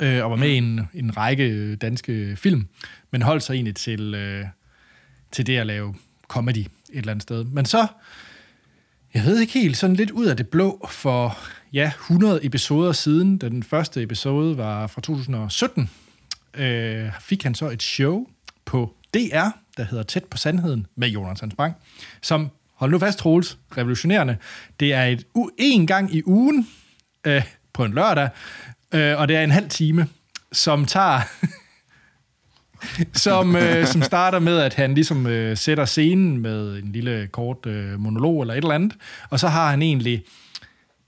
[0.00, 2.66] øh, og var med i en, en række danske film,
[3.10, 4.44] men holdt sig egentlig til, øh,
[5.32, 5.94] til det at lave
[6.28, 7.44] comedy et eller andet sted.
[7.44, 7.86] Men så
[9.14, 11.38] jeg ved ikke helt, sådan lidt ud af det blå for
[11.72, 13.38] ja, 100 episoder siden.
[13.38, 15.90] Den første episode var fra 2017.
[16.54, 18.26] Øh, fik han så et show
[18.64, 21.74] på DR, der hedder Tæt på Sandheden med Jonathan Spang,
[22.22, 24.36] som, hold nu fast, Troels, revolutionerende.
[24.80, 26.68] Det er et u- en gang i ugen
[27.24, 28.28] øh, på en lørdag,
[28.94, 30.08] øh, og det er en halv time,
[30.52, 31.20] som tager
[33.14, 37.66] som, øh, som starter med, at han ligesom øh, sætter scenen med en lille kort
[37.66, 38.96] øh, monolog eller et eller andet,
[39.30, 40.24] og så har han egentlig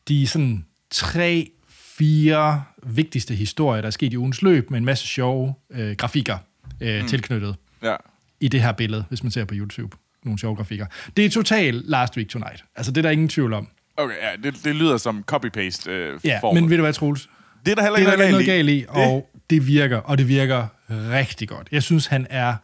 [0.08, 5.06] de sådan tre, fire vigtigste historier, der er sket i ugens løb, med en masse
[5.06, 6.38] sjove øh, grafikker
[6.80, 7.08] øh, mm.
[7.08, 7.96] tilknyttet ja.
[8.40, 9.96] i det her billede, hvis man ser på YouTube.
[10.24, 10.86] Nogle sjove grafikker.
[11.16, 12.64] Det er totalt Last Week Tonight.
[12.76, 13.68] Altså, det er der ingen tvivl om.
[13.96, 16.54] Okay, ja, det, det lyder som copy-paste øh, Ja, form.
[16.54, 17.28] men ved du hvad, Troels?
[17.66, 20.18] det er der heller Det ikke er ikke noget galt i, og det virker, og
[20.18, 21.68] det virker rigtig godt.
[21.72, 22.54] Jeg synes, han er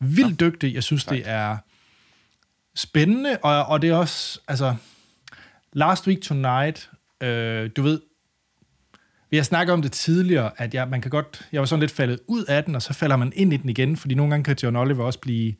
[0.00, 0.74] vildt dygtig.
[0.74, 1.56] Jeg synes, det er
[2.74, 4.74] spændende, og, og det er også, altså,
[5.72, 6.90] Last Week Tonight,
[7.22, 8.00] øh, du ved,
[9.32, 11.90] vi har snakket om det tidligere, at jeg, man kan godt, jeg var sådan lidt
[11.90, 14.44] faldet ud af den, og så falder man ind i den igen, fordi nogle gange
[14.44, 15.54] kan John Oliver også blive,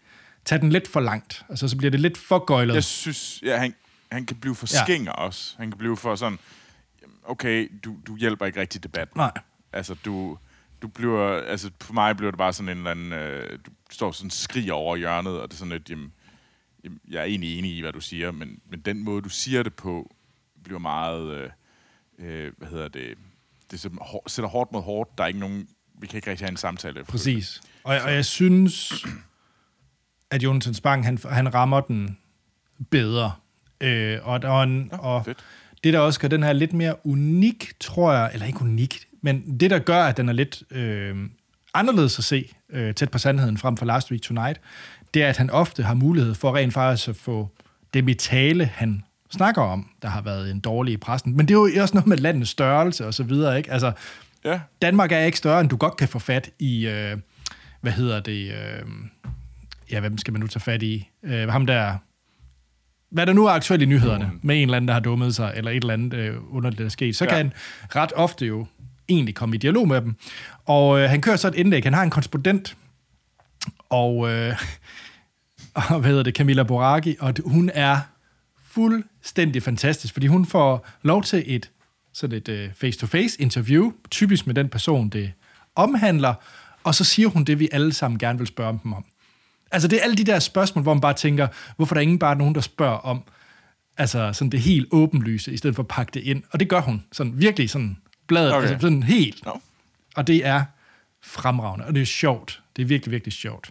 [0.45, 1.45] tage den lidt for langt.
[1.49, 2.75] Altså, så bliver det lidt for gøjlet.
[2.75, 3.75] Jeg synes, ja, han,
[4.13, 4.85] han kan blive for Ja.
[4.85, 5.55] skinger også.
[5.59, 6.39] Han kan blive for sådan,
[7.25, 9.19] okay, du, du hjælper ikke rigtig debatten.
[9.19, 9.33] Nej.
[9.73, 10.39] Altså, du,
[10.83, 14.13] du bliver, altså, for mig bliver det bare sådan en eller anden, øh, du står
[14.13, 16.13] sådan skriger over hjørnet, og det er sådan lidt, jamen,
[16.85, 19.63] jamen, jeg er egentlig enig i, hvad du siger, men, men den måde, du siger
[19.63, 20.15] det på,
[20.65, 21.51] bliver meget, øh,
[22.19, 23.15] øh, hvad hedder det,
[23.73, 25.19] det sætter hår- sætter hårdt mod hårdt.
[25.19, 25.67] Der er ikke nogen,
[26.01, 26.91] vi kan ikke rigtig have en samtale.
[26.91, 27.09] efter det.
[27.11, 27.61] Præcis.
[27.85, 28.93] Og, og jeg synes,
[30.31, 32.19] at Jonathan Spang, han, han rammer den
[32.91, 33.33] bedre.
[33.81, 35.39] Øh, og, og, en, Nå, og fedt.
[35.85, 39.61] det, der også gør den her lidt mere unik, tror jeg, eller ikke unik, men
[39.61, 41.17] det, der gør, at den er lidt øh,
[41.75, 44.61] anderledes at se øh, tæt på sandheden frem for Last Week Tonight,
[45.15, 47.49] det er, at han ofte har mulighed for rent faktisk at få
[47.95, 51.37] dem i tale, han snakker om, der har været en dårlig i pressen.
[51.37, 53.73] Men det er jo også noget med landets størrelse og så videre, ikke?
[53.73, 53.93] Altså,
[54.45, 57.17] Ja, Danmark er ikke større, end du godt kan få fat i, øh,
[57.81, 58.83] hvad hedder det, øh,
[59.91, 61.09] ja, hvem skal man nu tage fat i?
[61.23, 61.95] Øh, ham der,
[63.11, 64.41] hvad der nu er aktuelt i nyhederne, Nogen.
[64.43, 66.85] med en eller anden, der har dummet sig, eller et eller andet øh, underligt, der
[66.85, 67.29] er sket, så Ja.
[67.31, 67.53] kan han
[67.97, 68.67] ret ofte jo
[69.09, 70.15] egentlig komme i dialog med dem.
[70.65, 72.77] Og øh, han kører så et indlæg, han har en korrespondent,
[73.89, 74.57] og, øh,
[75.75, 77.99] og hvad hedder det, Camilla Boraki, og hun er
[78.75, 81.71] fuldstændig fantastisk, fordi hun får lov til et
[82.13, 85.33] sådan et øh, face-to-face interview, typisk med den person, det
[85.75, 86.35] omhandler,
[86.85, 89.05] og så siger hun det, vi alle sammen gerne vil spørge dem om.
[89.71, 92.19] Altså det er alle de der spørgsmål, hvor man bare tænker, hvorfor er der ingen
[92.19, 93.23] bare nogen, der spørger om,
[93.97, 96.43] Altså sådan det helt åbenlyse, i stedet for at pakke det ind.
[96.51, 97.05] Og det gør hun.
[97.13, 98.69] Sådan virkelig sådan bladet, Okay.
[98.69, 99.45] altså sådan helt.
[99.45, 99.61] Nå.
[100.17, 100.65] Og det er
[101.23, 102.63] fremragende, og det er sjovt.
[102.77, 103.71] Det er virkelig, virkelig sjovt.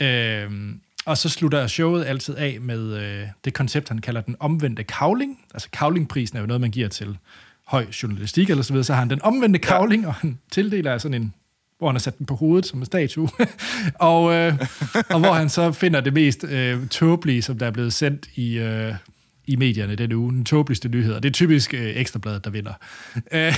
[0.00, 4.84] Øhm, og så slutter showet altid af med øh, det koncept, han kalder den omvendte
[4.84, 5.38] kavling.
[5.54, 7.18] Altså kavlingprisen er jo noget, man giver til
[7.66, 8.84] høj journalistik eller så videre.
[8.84, 11.34] Så har han den omvendte kavling, og han tildeler sådan en
[11.78, 13.28] hvor han har sat den på hovedet som en statue.
[14.10, 14.54] og, øh,
[15.10, 18.58] og hvor han så finder det mest øh, tåbelige, som der er blevet sendt i,
[18.58, 18.94] øh,
[19.46, 20.32] i medierne den uge.
[20.32, 21.20] Den tåbeligste nyheder.
[21.20, 22.72] Det er typisk øh, Ekstrabladet, der vinder.
[23.32, 23.54] Øh,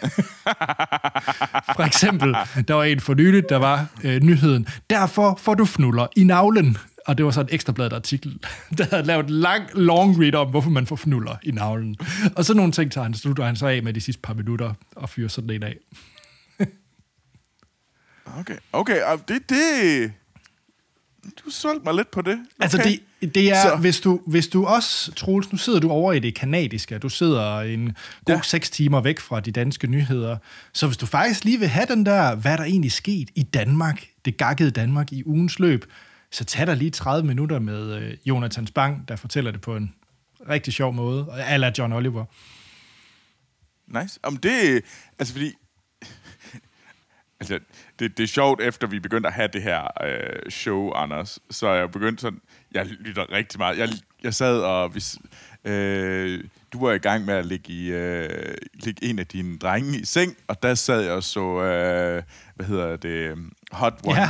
[1.76, 2.36] for eksempel,
[2.68, 6.78] der var en for nyligt, der var øh, nyheden, derfor får du fnuller i navlen.
[7.06, 8.38] Og det var så et ekstrabladet artikel,
[8.78, 11.96] der havde lavet en lang, long read om, hvorfor man får fnuller i navlen.
[12.36, 14.74] Og så nogle ting tager han, slutter han så af med de sidste par minutter
[14.96, 15.76] og fyrer sådan en af.
[18.38, 20.12] Okay, okay, det, det...
[21.44, 22.32] Du solgte mig lidt på det.
[22.32, 22.44] Okay.
[22.60, 22.78] Altså,
[23.20, 26.18] det, det er, Så- hvis du, hvis du også, Troels, nu sidder du over i
[26.18, 28.40] det kanadiske, du sidder en god Ja.
[28.42, 30.36] seks timer væk fra de danske nyheder,
[30.72, 33.42] så hvis du faktisk lige vil have den der, hvad er der egentlig sket i
[33.42, 35.84] Danmark, det gakkede Danmark i ugens løb,
[36.30, 39.94] så tag dig lige 30 minutter med øh, Jonathan Spang, der fortæller det på en
[40.48, 42.24] rigtig sjov måde, eller John Oliver.
[44.00, 44.20] Nice.
[44.22, 44.82] Om det...
[45.18, 45.52] Altså, fordi...
[47.40, 47.58] Altså,
[48.02, 51.68] det, det er sjovt, efter vi begyndte at have det her øh, show, Anders, så
[51.68, 52.40] jeg begyndt sådan...
[52.74, 53.78] Jeg lytter rigtig meget.
[53.78, 53.88] Jeg,
[54.22, 54.88] jeg sad og...
[54.88, 55.18] Hvis,
[55.64, 59.98] øh, du var i gang med at ligge, i, øh, ligge en af dine drenge
[59.98, 61.62] i seng, og der sad jeg og så...
[61.62, 62.22] Øh,
[62.54, 63.38] hvad hedder det?
[63.72, 64.28] Hot Ja.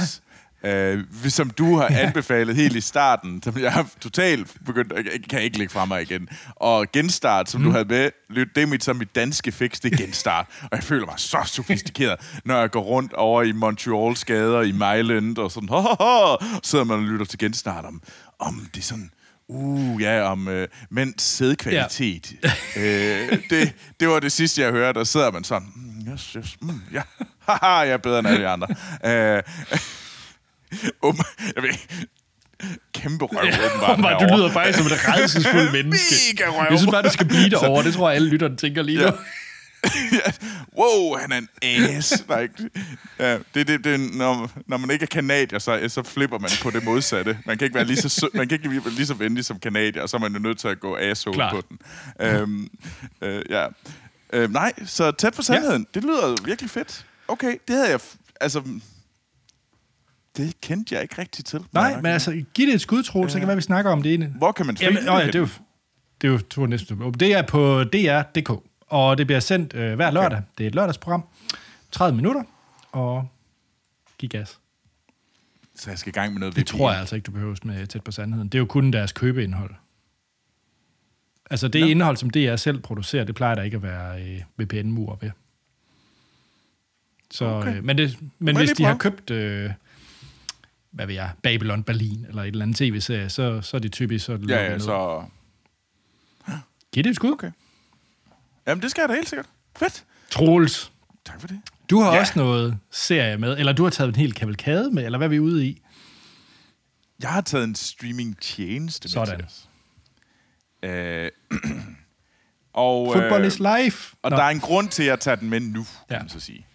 [0.65, 4.93] Øh, som du har anbefalet helt i starten, som jeg har totalt begyndt,
[5.29, 6.29] kan ikke lægge fra mig igen.
[6.57, 7.65] Og Genstart, som mm.
[7.65, 10.47] du havde med, lyt, det er mit, som mit danske fix, det er Genstart.
[10.63, 14.73] og jeg føler mig så sofistikeret, når jeg går rundt over i Montreals gader, i
[14.73, 18.03] Mailand, og sådan, ho, ho, ho, sidder man og lytter til Genstart om,
[18.39, 19.11] om det er sådan,
[19.49, 22.33] Uh, ja, om øh, mænds sædkvalitet.
[22.77, 22.83] Ja.
[22.83, 26.57] øh, det, det var det sidste, jeg hørte, og sidder man sådan, mm, yes, yes,
[26.61, 27.03] mm, ja,
[27.49, 28.69] haha, jeg er bedre end alle de andre.
[29.05, 29.43] øh,
[31.03, 31.19] um,
[31.57, 31.71] jeg ved,
[32.95, 33.39] kæmpe røv,
[33.71, 33.91] åbenbart.
[33.93, 36.15] Åbenbart, du lyder faktisk som et redselsfuldt menneske.
[36.33, 36.67] Mega røv.
[36.71, 37.85] Jeg synes bare, du skal blive derovre.
[37.87, 39.05] Det tror jeg, alle lytterne tænker lige nu.
[39.05, 39.11] Ja.
[40.13, 40.33] Ja.
[40.79, 42.25] wow, han er en ass.
[42.39, 42.71] Like,
[43.19, 46.71] ja, det, det, det, når, når man ikke er kanadier, så, så flipper man på
[46.71, 47.39] det modsatte.
[47.47, 49.59] Man kan ikke være lige så, sø- man kan ikke være lige så venlig som
[49.59, 51.79] kanadier, og så er man jo nødt til at gå asshole på den.
[52.21, 52.69] Øhm,
[53.23, 53.67] øh, ja.
[54.33, 55.87] øh, nej, så tæt på sandheden.
[55.95, 56.01] Ja.
[56.01, 57.07] Det lyder virkelig fedt.
[57.29, 58.01] Okay, det havde jeg...
[58.41, 58.63] Altså,
[60.37, 61.61] det kendte jeg ikke rigtig til.
[61.73, 64.15] Nej, men altså, giv det et skud, Troels, så kan være, vi snakker om det
[64.15, 64.27] ene.
[64.39, 65.49] Hvor kan man streame Jamen, åh, ja, det er jo,
[66.21, 66.97] det er jo næste.
[67.21, 68.51] Det er på DR.dk,
[68.87, 70.39] og det bliver sendt øh, hver lørdag.
[70.39, 70.47] Okay.
[70.59, 71.25] Det er et lørdagsprogram.
[71.93, 72.43] 30 minutter,
[72.93, 73.29] og
[74.19, 74.59] giv gas.
[75.77, 77.87] Så jeg skal i gang med noget Det tror jeg altså ikke, du behøver med
[77.87, 78.49] tæt på sandheden.
[78.49, 79.75] Det er jo kun deres købeindhold.
[81.51, 81.87] Altså det Nå.
[81.87, 85.31] indhold, som DR selv producerer, det plejer der ikke at være øh, VPN-mur ved.
[87.31, 87.77] Så, Okay.
[87.77, 88.99] øh, men det, men Må hvis de har prøve?
[88.99, 89.71] købt, øh,
[90.93, 94.25] hvad ved jeg, Babylon Berlin, eller et eller andet tv-serie, så, så er det typisk
[94.25, 94.81] så det Ja, ja, ned.
[94.81, 95.25] så...
[96.93, 97.33] Giv det et skud.
[97.33, 97.51] Okay.
[98.67, 99.47] Jamen, det skal jeg da helt sikkert.
[99.79, 100.05] Fedt.
[100.31, 100.93] Troels,
[101.25, 101.61] Tak for det.
[101.91, 102.21] du har Ja.
[102.21, 105.31] også noget serie med, eller du har taget en hel kavalkade med, eller hvad er
[105.31, 105.83] vi ude i?
[107.23, 109.37] Jeg har taget en streaming-tjeneste med Sådan.
[109.39, 109.69] til os.
[110.83, 111.31] Øh,
[112.73, 114.15] og, Football øh, is life.
[114.23, 114.37] Og Nå.
[114.37, 116.19] der er en grund til, at jeg tager den med nu, kan Ja.
[116.19, 116.67] man så sige.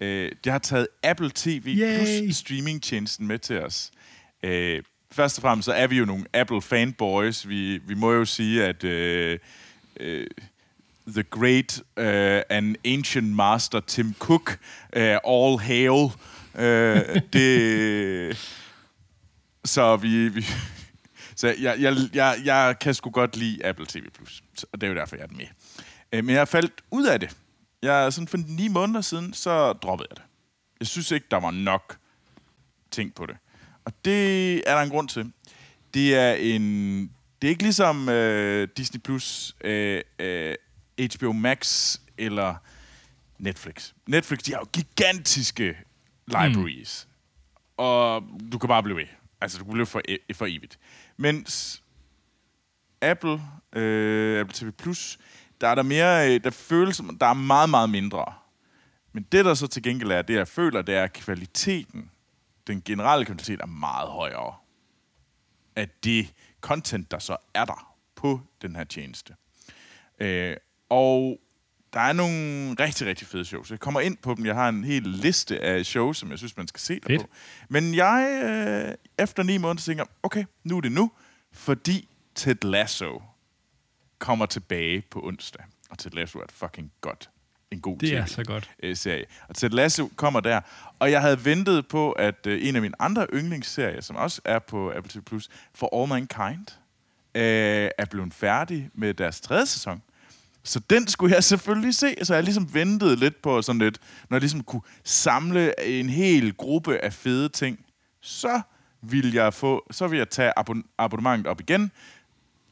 [0.00, 2.22] Øh, jeg har taget Apple TV Yay.
[2.22, 3.90] plus streamingtjenesten med til os.
[4.42, 4.82] Øh,
[5.12, 7.48] først og fremmest så er vi jo nogle Apple fanboys.
[7.48, 9.38] Vi, vi må jo sige, at øh,
[10.00, 10.26] øh,
[11.06, 14.58] the great uh, and ancient master Tim Cook,
[14.96, 16.10] uh, all hail.
[16.54, 18.38] Uh, det,
[19.64, 20.44] så vi, vi
[21.36, 24.02] så jeg, jeg, jeg, jeg kan sgu godt lide Apple TV+,
[24.72, 25.46] og det er jo derfor, jeg er med.
[26.12, 27.36] Øh, Men jeg faldt ud af det.
[27.86, 30.24] Jeg, sådan for ni måneder siden, så droppede jeg det.
[30.80, 31.98] Jeg synes ikke, der var nok
[32.90, 33.36] ting på det.
[33.84, 35.32] Og det er der en grund til.
[35.94, 37.02] Det er en...
[37.42, 40.54] Det er ikke ligesom øh, Disney+, Plus, øh, øh,
[41.16, 42.54] HBO Max eller
[43.38, 43.92] Netflix.
[44.06, 45.76] Netflix, de har jo gigantiske
[46.26, 47.08] libraries.
[47.08, 47.12] Mm.
[47.76, 48.22] Og
[48.52, 49.06] du kan bare blive ved.
[49.40, 50.78] Altså, du kan blive for, e- for evigt.
[51.16, 51.82] Mens
[53.02, 55.18] Apple, øh, Apple TV Plus,
[55.60, 58.24] der er der mere, øh, der føles, der er meget, meget mindre.
[59.12, 62.10] Men det, der så til gengæld er, det jeg føler, det er, at kvaliteten,
[62.66, 64.54] den generelle kvalitet er meget højere.
[65.76, 69.34] Af det content, der så er der på den her tjeneste.
[70.20, 70.56] Øh,
[70.88, 71.40] og
[71.92, 73.70] der er nogle rigtig, rigtig fede shows.
[73.70, 74.46] Jeg kommer ind på dem.
[74.46, 77.28] Jeg har en hel liste af shows, som jeg synes, man skal se der på.
[77.68, 81.10] Men jeg, øh, efter ni måneder, tænker, okay, nu er det nu,
[81.52, 83.22] fordi Ted Lasso
[84.18, 85.64] kommer tilbage på onsdag.
[85.90, 87.30] Og Ted Lasso er et fucking godt
[87.70, 88.70] en god Det er TV så godt.
[88.82, 89.24] øh, serie.
[89.48, 90.60] Og Ted Lasso kommer der.
[90.98, 94.58] Og jeg havde ventet på, at øh, en af mine andre yndlingsserier, som også er
[94.58, 96.66] på Apple TV+, Plus, For All Mankind,
[97.34, 100.02] øh, er blevet færdig med deres tredje sæson.
[100.62, 103.98] Så den skulle jeg selvfølgelig se, så jeg ligesom ventede lidt på sådan lidt,
[104.30, 107.84] når jeg ligesom kunne samle en hel gruppe af fede ting,
[108.20, 108.60] så
[109.02, 111.90] vil jeg få, så vil jeg tage abon- abonnementet op igen,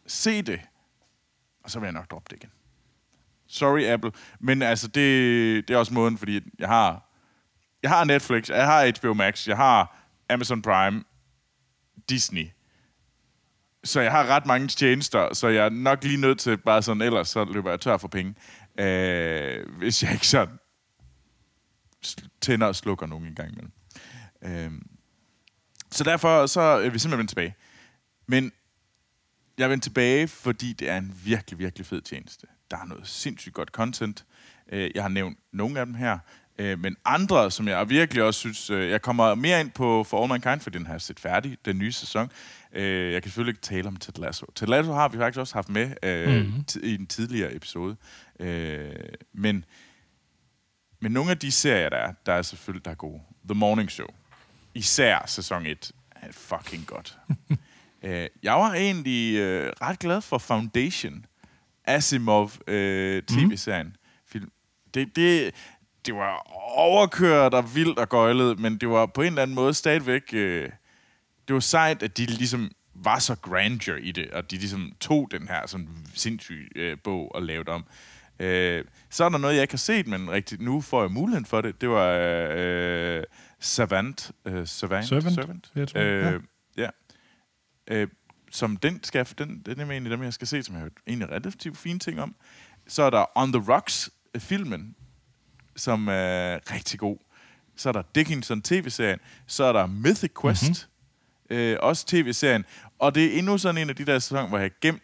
[0.06, 0.60] se det,
[1.64, 2.50] og så vil jeg nok droppe det igen.
[3.46, 4.12] Sorry, Apple.
[4.40, 7.10] Men altså, det, det er også måden, fordi jeg har,
[7.82, 9.96] jeg har Netflix, jeg har HBO Max, jeg har
[10.30, 11.04] Amazon Prime,
[12.08, 12.48] Disney.
[13.84, 17.02] Så jeg har ret mange tjenester, så jeg er nok lige nødt til bare sådan,
[17.02, 18.34] ellers så løber jeg tør for penge.
[18.78, 20.58] Øh, hvis jeg ikke sådan
[22.40, 23.72] tænder og slukker nogen en gang imellem.
[24.42, 24.72] Øh,
[25.90, 27.54] så derfor så er vi simpelthen tilbage.
[28.26, 28.52] Men
[29.58, 32.46] jeg er vendt tilbage, fordi det er en virkelig, virkelig fed tjeneste.
[32.70, 34.24] Der er noget sindssygt godt content.
[34.72, 36.18] Øh, Jeg har nævnt nogle af dem her.
[36.58, 38.70] Øh, Men andre, som jeg virkelig også synes...
[38.70, 41.58] øh, Jeg kommer mere ind på For All Mankind, for den har jeg set færdig,
[41.64, 42.30] den nye sæson.
[42.72, 44.46] Jeg kan selvfølgelig ikke tale om Ted Lasso.
[44.54, 45.94] Ted Lasso har vi faktisk også haft med
[46.66, 47.96] ti- i en tidligere episode.
[49.32, 49.64] Men,
[51.00, 53.20] men nogle af de serier, der er, der er selvfølgelig der er gode.
[53.48, 54.06] The Morning Show.
[54.74, 57.18] Især sæson 1 er fucking godt.
[58.04, 61.26] Øh, jeg var egentlig øh, ret glad for Foundation,
[61.84, 63.96] Asimov øh, tv-serien.
[64.26, 64.50] Film.
[64.94, 65.54] Det, det,
[66.06, 69.74] det var overkørt og vildt og gøjlet, men det var på en eller anden måde
[69.74, 70.22] stadigvæk...
[70.32, 70.70] Øh,
[71.48, 75.28] det var sejt, at de ligesom var så grandeur i det, og de ligesom tog
[75.30, 77.84] den her sådan sindssyge øh, bog og lavede om.
[78.38, 81.44] Øh, så er der noget, jeg ikke har set, men rigtigt nu får jeg muligheden
[81.44, 81.80] for det.
[81.80, 82.18] Det var
[82.56, 83.22] øh,
[83.60, 84.30] Savant.
[84.44, 85.06] Øh, Savant?
[85.06, 85.72] Servant, Servant?
[85.74, 86.32] jeg tror, ja.
[86.32, 86.40] Øh,
[86.76, 86.88] ja.
[87.88, 88.08] Øh,
[88.50, 90.84] som den, skal, den, den er en af dem, jeg skal se, som jeg har
[90.84, 92.34] hørt egentlig relativt fine ting om.
[92.86, 94.94] Så er der On the Rocks-filmen,
[95.76, 97.18] som er rigtig god.
[97.76, 99.18] Så er der Dickinson tv-serien.
[99.46, 101.56] Så er der Mythic Quest, mm-hmm.
[101.56, 102.64] øh, også tv-serien.
[102.98, 105.02] Og det er endnu sådan en af de der sæsoner, hvor jeg har gemt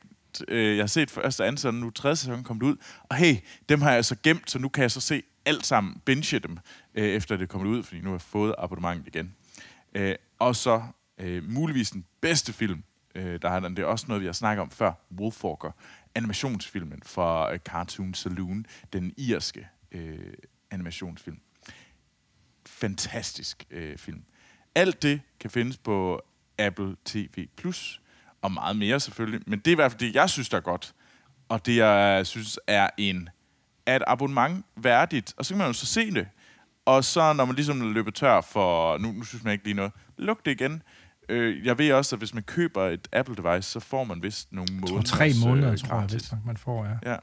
[0.49, 3.37] øh, jeg har set første, anden sæson, nu tredje sæson kommet ud, og hey,
[3.69, 6.59] dem har jeg så gemt, så nu kan jeg så se alt sammen, binge dem,
[6.95, 9.35] øh, efter det er kommet ud, fordi nu har jeg fået abonnementet igen.
[9.95, 10.83] Øh, og så
[11.21, 12.83] øh, muligvis den bedste film,
[13.15, 15.71] øh, der har den, det er også noget, vi har snakket om før, Wolfwalker,
[16.15, 20.35] animationsfilmen fra øh, Cartoon Saloon, den irske øh,
[20.71, 21.41] animationsfilm.
[22.67, 24.25] Fantastisk øh, film.
[24.75, 26.23] Alt det kan findes på
[26.59, 28.01] Apple TV+, Plus
[28.43, 30.61] og meget mere selvfølgelig, men det er i hvert fald det, jeg synes, der er
[30.61, 30.95] godt,
[31.49, 33.29] og det, jeg synes, er en
[33.87, 36.29] er et abonnement værdigt, og så kan man jo så se det.
[36.85, 39.93] Og så når man ligesom løber tør for, nu, nu synes man ikke lige noget,
[40.17, 40.83] luk det igen.
[41.31, 44.69] Øh, jeg ved også, at hvis man køber et Apple-device, så får man vist nogle
[44.73, 45.03] Jeg måneder.
[45.03, 47.11] tror, tre måneder, tror jeg, vist nok, man får, ja.
[47.13, 47.17] Ja.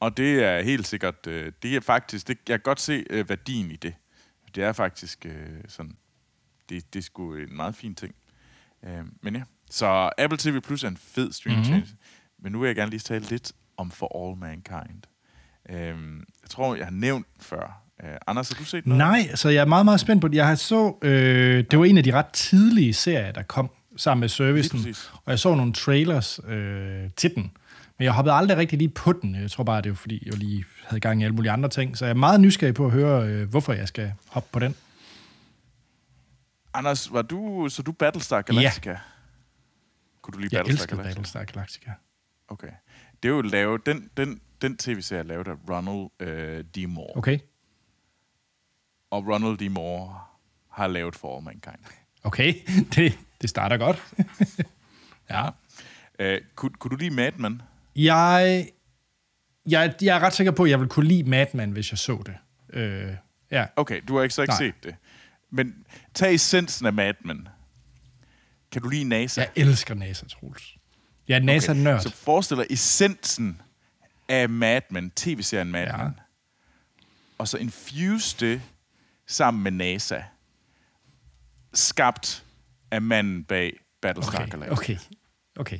[0.00, 3.28] Og det er helt sikkert, øh, det er faktisk, det, jeg kan godt se øh,
[3.28, 3.94] værdien i det.
[4.54, 5.96] Det er faktisk øh, sådan,
[6.68, 8.14] det, det er sgu en meget fin ting.
[8.84, 11.76] Øh, men ja, så Apple TV Plus er en fed streaming Mhm.
[11.76, 11.96] mm-hmm.
[12.38, 15.02] Men nu vil jeg gerne lige tale lidt om For All Mankind.
[15.70, 15.76] Øh,
[16.42, 17.81] jeg tror, jeg har nævnt før.
[18.04, 18.98] Øh, Anders, har du set noget?
[18.98, 20.36] Nej, så jeg er meget, meget spændt på det.
[20.36, 24.20] Jeg har så, øh, det var en af de ret tidlige serier, der kom sammen
[24.20, 24.94] med servicen.
[25.24, 27.52] Og jeg så nogle trailers øh, til den.
[27.98, 29.34] Men jeg hoppede aldrig rigtig lige på den.
[29.34, 31.98] Jeg tror bare, det var fordi, jeg lige havde gang i alle mulige andre ting.
[31.98, 34.74] Så jeg er meget nysgerrig på at høre, øh, hvorfor jeg skal hoppe på den.
[36.74, 38.90] Anders, var du, så du Battlestar Galactica?
[38.90, 38.96] Ja.
[40.22, 41.14] Kunne du lide Jeg Battlestar elsker Galactica?
[41.14, 41.90] Battlestar Galactica.
[42.48, 42.70] Okay.
[43.22, 46.88] Det er jo lavet, den, den, den tv-serie er lavet af Ronald øh, D.
[46.88, 47.16] Moore.
[47.16, 47.38] Okay.
[49.12, 49.70] Og Ronald D.
[49.70, 50.20] Moore
[50.70, 51.84] har lavet For All Mankind.
[52.22, 52.54] Okay,
[52.94, 54.14] det, det starter godt.
[55.30, 55.48] ja.
[56.18, 57.62] Øh, kunne, kunne du lide Mad Men?
[57.96, 58.68] Jeg,
[59.68, 61.98] jeg, jeg er ret sikker på, at jeg vil kunne lide Mad Men, hvis jeg
[61.98, 62.34] så det.
[62.72, 63.14] Øh,
[63.50, 63.66] ja.
[63.76, 64.58] Okay, du har ikke så ikke Nej.
[64.58, 64.94] set det.
[65.50, 67.48] Men tag essensen af Mad Men.
[68.72, 69.40] Kan du lide NASA?
[69.40, 70.76] Jeg elsker NASA, Troels.
[71.28, 72.00] Jeg er NASA-nørd.
[72.00, 73.60] Så forestil dig essensen
[74.28, 76.08] af Mad Men, tv-serien Mad Ja.
[77.38, 78.62] Og så infuse det
[79.26, 80.22] sammen med NASA.
[81.74, 82.44] Skabt
[82.90, 84.72] af manden bag Battlestar Okay, Galactica.
[84.72, 84.96] okay,
[85.56, 85.78] okay.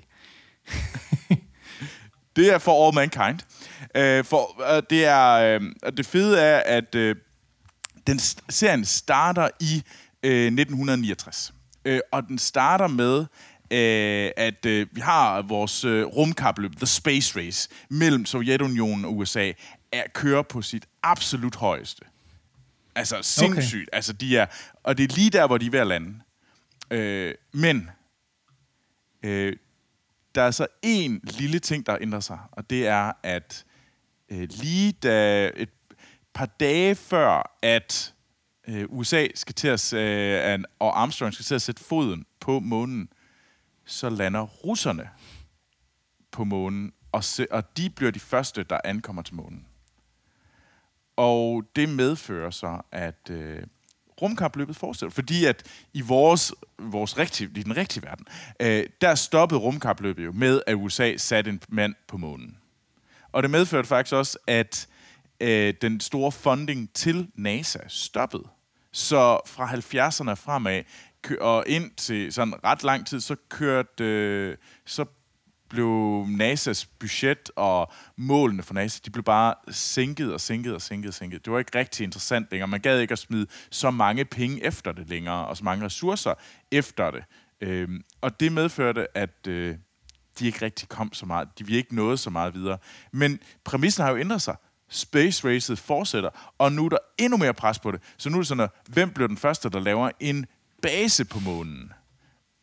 [2.37, 3.41] Det er for All Mankind.
[3.99, 7.17] Uh, for, uh, det er uh, det fede er, at uh,
[8.07, 9.83] den serien starter i
[10.27, 11.53] uh, 1969.
[11.89, 17.39] Uh, og den starter med, uh, at uh, vi har vores uh, rumkapløb, The Space
[17.41, 19.53] Race, mellem Sovjetunionen og USA,
[19.93, 22.05] er kører på sit absolut højeste.
[22.95, 23.89] Altså sindssygt.
[23.89, 23.97] Okay.
[23.97, 24.47] Altså, de er,
[24.83, 26.21] og det er lige der, hvor de er ved at lande.
[26.91, 27.91] Øh, men
[29.23, 29.57] øh,
[30.35, 33.65] der er så en lille ting, der ændrer sig, og det er, at
[34.29, 35.71] øh, lige da et
[36.35, 38.15] par dage før, at
[38.69, 43.09] øh, USA skal til at, øh, og Armstrong skal til at sætte foden på månen,
[43.85, 45.11] så lander russerne
[46.31, 49.67] på månen, og, se, og de bliver de første, der ankommer til månen.
[51.17, 53.63] Og det medfører så, at øh,
[54.23, 55.15] rumkapløbet fortsætter.
[55.15, 55.63] Fordi at
[55.95, 58.27] i vores, vores rigtige, i den rigtige verden,
[58.61, 62.57] øh, der stoppede rumkapløbet jo med, at USA satte en mand på månen.
[63.33, 64.89] Og det medførte faktisk også, at
[65.41, 68.45] øh, den store funding til NASA stoppede.
[68.93, 70.83] Så fra 70'erne fremad
[71.41, 75.05] og ind til sådan ret lang tid, så kørte, øh, så
[75.73, 81.09] blev NASA's budget og målene for NASA, de blev bare sænket og sænket og sænket
[81.09, 81.45] og sænket.
[81.45, 82.69] Det var ikke rigtig interessant længere.
[82.69, 86.35] Man gad ikke at smide så mange penge efter det længere, og så mange ressourcer
[86.71, 87.25] efter det.
[87.61, 89.77] Øhm, og det medførte, at øh,
[90.39, 91.49] de ikke rigtig kom så meget.
[91.59, 92.79] De vi ikke nået så meget videre.
[93.13, 94.57] Men præmissen har jo ændret sig.
[94.89, 98.01] Space Racet fortsætter, og nu er der endnu mere pres på det.
[98.17, 100.47] Så nu er det sådan, at hvem bliver den første, der laver en
[100.83, 101.93] base på månen?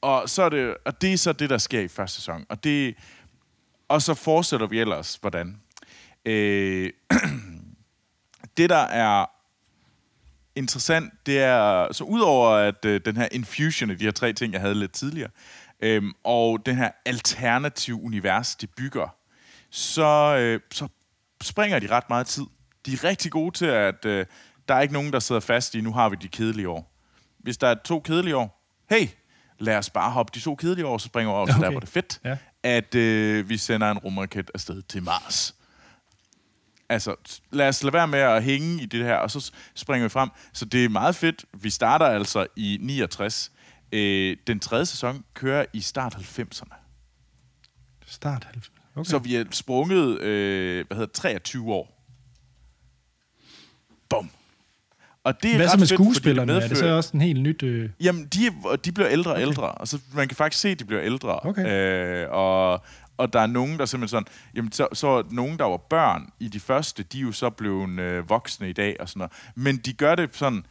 [0.02, 2.46] Og, så er det, og det er så det, der sker i første sæson.
[2.50, 2.96] Og, det,
[3.88, 5.62] og så fortsætter vi ellers, hvordan.
[6.26, 6.90] Øh,
[8.58, 9.26] det, der er
[10.56, 14.54] interessant, det er, så udover at øh, den her infusion af de her tre ting,
[14.54, 15.30] jeg havde lidt tidligere,
[15.82, 19.16] øh, og den her alternativ univers, de bygger,
[19.70, 20.88] så, øh, så
[21.44, 22.46] springer de ret meget tid.
[22.86, 24.26] De er rigtig gode til, at øh,
[24.68, 26.96] der er ikke nogen, der sidder fast i, nu har vi de kedelige år.
[27.40, 29.08] Hvis der er to kedelige år, hey,
[29.60, 31.64] lad os bare hoppe de to kedelige år, så springer over til okay.
[31.64, 32.38] der, hvor det er fedt, ja.
[32.64, 35.56] at øh, vi sender en rumraket afsted til Mars.
[36.90, 37.16] Altså,
[37.52, 40.30] lad os lade være med at hænge i det her, og så springer vi frem.
[40.54, 41.46] Så det er meget fedt.
[41.54, 43.52] Vi starter altså i 69.
[43.92, 46.76] Øh, den tredje sæson kører i start 90'erne.
[48.06, 48.80] Start 90'erne?
[48.96, 49.10] Okay.
[49.10, 52.06] Så vi er sprunget, øh, hvad hedder 23 år.
[54.10, 54.30] Bum.
[55.30, 56.54] Og det er Hvad så med skuespillerne?
[56.54, 57.64] Fedt, er det så også en helt nyt...
[57.64, 57.90] Øh...
[58.02, 58.40] Jamen, de,
[58.86, 59.48] de bliver ældre og okay.
[59.48, 59.72] ældre.
[59.72, 61.46] Og så man kan faktisk se, at de bliver ældre.
[61.46, 62.24] Okay.
[62.24, 62.84] Øh, og,
[63.18, 64.28] og der er nogen, der simpelthen sådan...
[64.56, 68.00] Jamen, så, så nogen, der var børn i de første, de er jo så blevet
[68.00, 69.32] øh, voksne i dag og sådan noget.
[69.56, 70.66] Men de gør det sådan...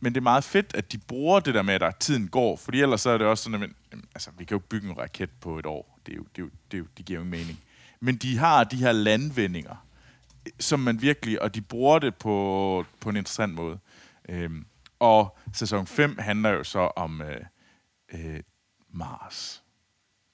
[0.00, 2.56] Men det er meget fedt, at de bruger det der med, at tiden går.
[2.56, 4.98] Fordi ellers så er det også sådan, at jamen, altså, vi kan jo bygge en
[4.98, 5.98] raket på et år.
[6.06, 7.58] Det, er jo, det, er jo, det, er jo, det giver jo mening.
[8.00, 9.86] Men de har de her landvindinger,
[10.60, 11.42] som man virkelig...
[11.42, 13.78] Og de bruger det på, på en interessant måde.
[14.28, 14.66] Øhm,
[14.98, 17.40] og sæson 5 handler jo så om øh,
[18.14, 18.40] øh,
[18.90, 19.64] Mars.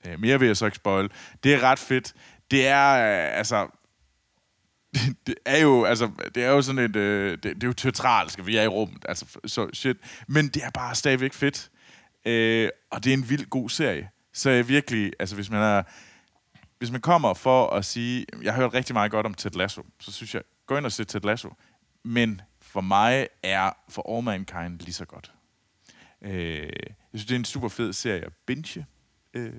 [0.06, 1.10] Øh, mere vil jeg så ikke spoil.
[1.42, 2.14] Det er ret fedt.
[2.50, 3.68] Det er, øh, altså...
[5.26, 8.46] Det, er jo, altså, det er jo sådan et, øh, det, det er jo teatralsk,
[8.46, 9.96] vi er i rummet, altså, så shit.
[10.28, 11.70] Men det er bare stadigvæk fedt.
[12.26, 14.10] Øh, og det er en vild god serie.
[14.32, 15.82] Så jeg virkelig, altså hvis man er,
[16.78, 19.82] hvis man kommer for at sige, jeg har hørt rigtig meget godt om Ted Lasso,
[20.00, 21.54] så synes jeg, gå ind og se Ted Lasso.
[22.04, 25.32] Men for mig er For All Mankind lige så godt.
[26.22, 26.62] Øh,
[27.12, 28.86] jeg synes, det er en super fed serie at binge.
[29.34, 29.52] Øh,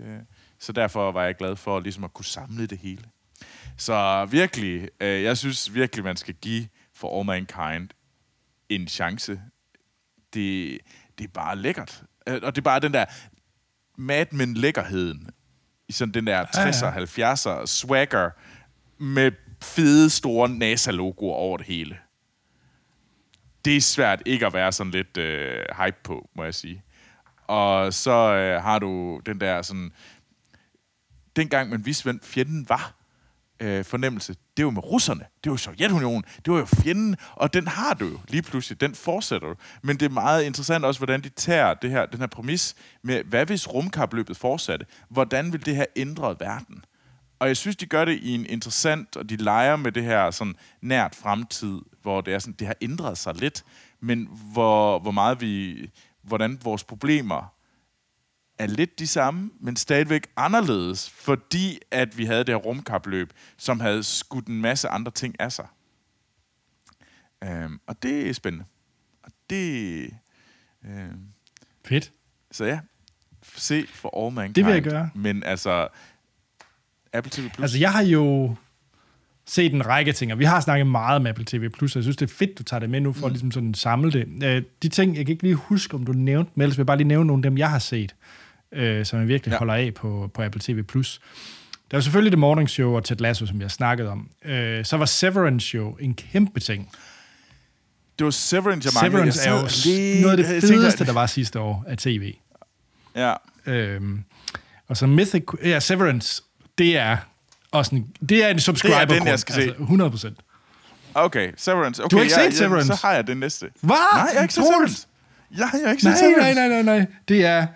[0.60, 3.04] så derfor var jeg glad for ligesom at kunne samle det hele.
[3.78, 7.90] Så virkelig, øh, jeg synes virkelig, man skal give For All Mankind
[8.70, 9.42] en chance.
[10.34, 10.80] Det,
[11.18, 12.04] det er bare lækkert.
[12.28, 13.06] Øh, og det er bare den der
[13.96, 15.30] Mad Men lækkerheden
[15.88, 18.30] i sådan den der 60'er, 70'er swagger
[18.98, 21.98] med fede, store NASA-logoer over det hele
[23.66, 26.84] det er svært ikke at være sådan lidt øh, hype på, må jeg sige.
[27.48, 29.92] Og så øh, har du den der sådan...
[31.36, 32.94] Dengang man vidste, hvem fjenden var,
[33.60, 35.26] øh, fornemmelse, det var med russerne.
[35.44, 36.24] Det var Sovjetunionen.
[36.46, 37.16] Det var jo fjenden.
[37.32, 38.82] Og den har du jo lige pludselig.
[38.82, 39.56] Den fortsætter du.
[39.82, 43.24] Men det er meget interessant også, hvordan de tager det her, den her præmis med,
[43.24, 44.86] hvad hvis rumkapløbet fortsatte?
[45.10, 46.86] Hvordan vil det her ændre verden?
[47.40, 50.32] Og jeg synes, de gør det i en interessant, og de leger med det her
[50.32, 53.66] sådan nært fremtid, hvor det er sådan, det har ændret sig lidt,
[54.00, 55.78] men hvor, hvor meget vi,
[56.22, 57.54] hvordan vores problemer
[58.58, 63.80] er lidt de samme, men stadigvæk anderledes, fordi at vi havde det her rumkapløb, som
[63.80, 65.68] havde skudt en masse andre ting af sig.
[67.44, 68.66] Øhm, og det er spændende.
[69.24, 70.14] Og det...
[70.86, 71.28] Øhm,
[71.86, 72.12] Fedt.
[72.52, 72.80] Så ja,
[73.44, 74.56] se for All Mankind.
[74.56, 75.10] Det vil jeg gøre.
[75.16, 75.88] Men altså,
[77.14, 77.64] Apple TV Plus?
[77.64, 78.56] Altså, jeg har jo
[79.50, 82.04] set en række ting, og vi har snakket meget om Apple TV Plus, og jeg
[82.04, 83.26] synes, det er fedt, du tager det med nu, for mm.
[83.26, 84.44] at ligesom sådan samle det.
[84.44, 86.88] Øh, de ting, jeg kan ikke lige huske, om du nævnte, men ellers vil jeg
[86.88, 88.16] bare lige nævne nogle af dem, jeg har set,
[88.72, 89.58] øh, som jeg virkelig ja.
[89.58, 91.22] holder af på, på Apple TV Plus.
[91.92, 94.30] Der var selvfølgelig The Morning Show og Ted Lasso, som har snakket om.
[94.46, 96.90] Øh, så var Severance Show en kæmpe ting.
[98.20, 101.84] Det var Severance, jeg Severance er jo noget af det fedeste, der var sidste år
[101.88, 102.34] af tv.
[103.16, 103.34] Ja.
[103.66, 104.24] Øhm,
[104.88, 105.44] Og så Mythic...
[105.64, 106.44] Ja, Severance,
[106.78, 107.18] det er
[107.72, 109.62] også en, det er en subscriber den, jeg skal se.
[109.62, 110.40] altså 100 procent.
[111.14, 112.04] Okay, Severance.
[112.04, 112.92] Okay, Du har ikke jeg, set Severance?
[112.92, 113.70] Jeg, så har jeg det næste.
[113.82, 113.96] Hvad?
[114.14, 114.64] Nej, jeg har ikke set?
[114.64, 115.08] Severance.
[115.52, 116.54] Jeg, jeg har ikke set Nej, Severance.
[116.60, 117.06] nej, nej, nej, nej.
[117.28, 117.68] Det er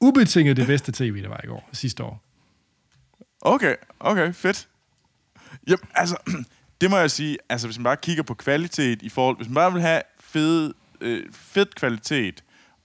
[0.00, 2.22] ubetinget det bedste tv, der var i går, sidste år.
[3.40, 4.68] Okay, okay, fedt.
[5.68, 6.16] Jamen, altså,
[6.80, 9.54] det må jeg sige, altså hvis man bare kigger på kvalitet i forhold, hvis man
[9.54, 12.44] bare vil have fed, øh, fed kvalitet,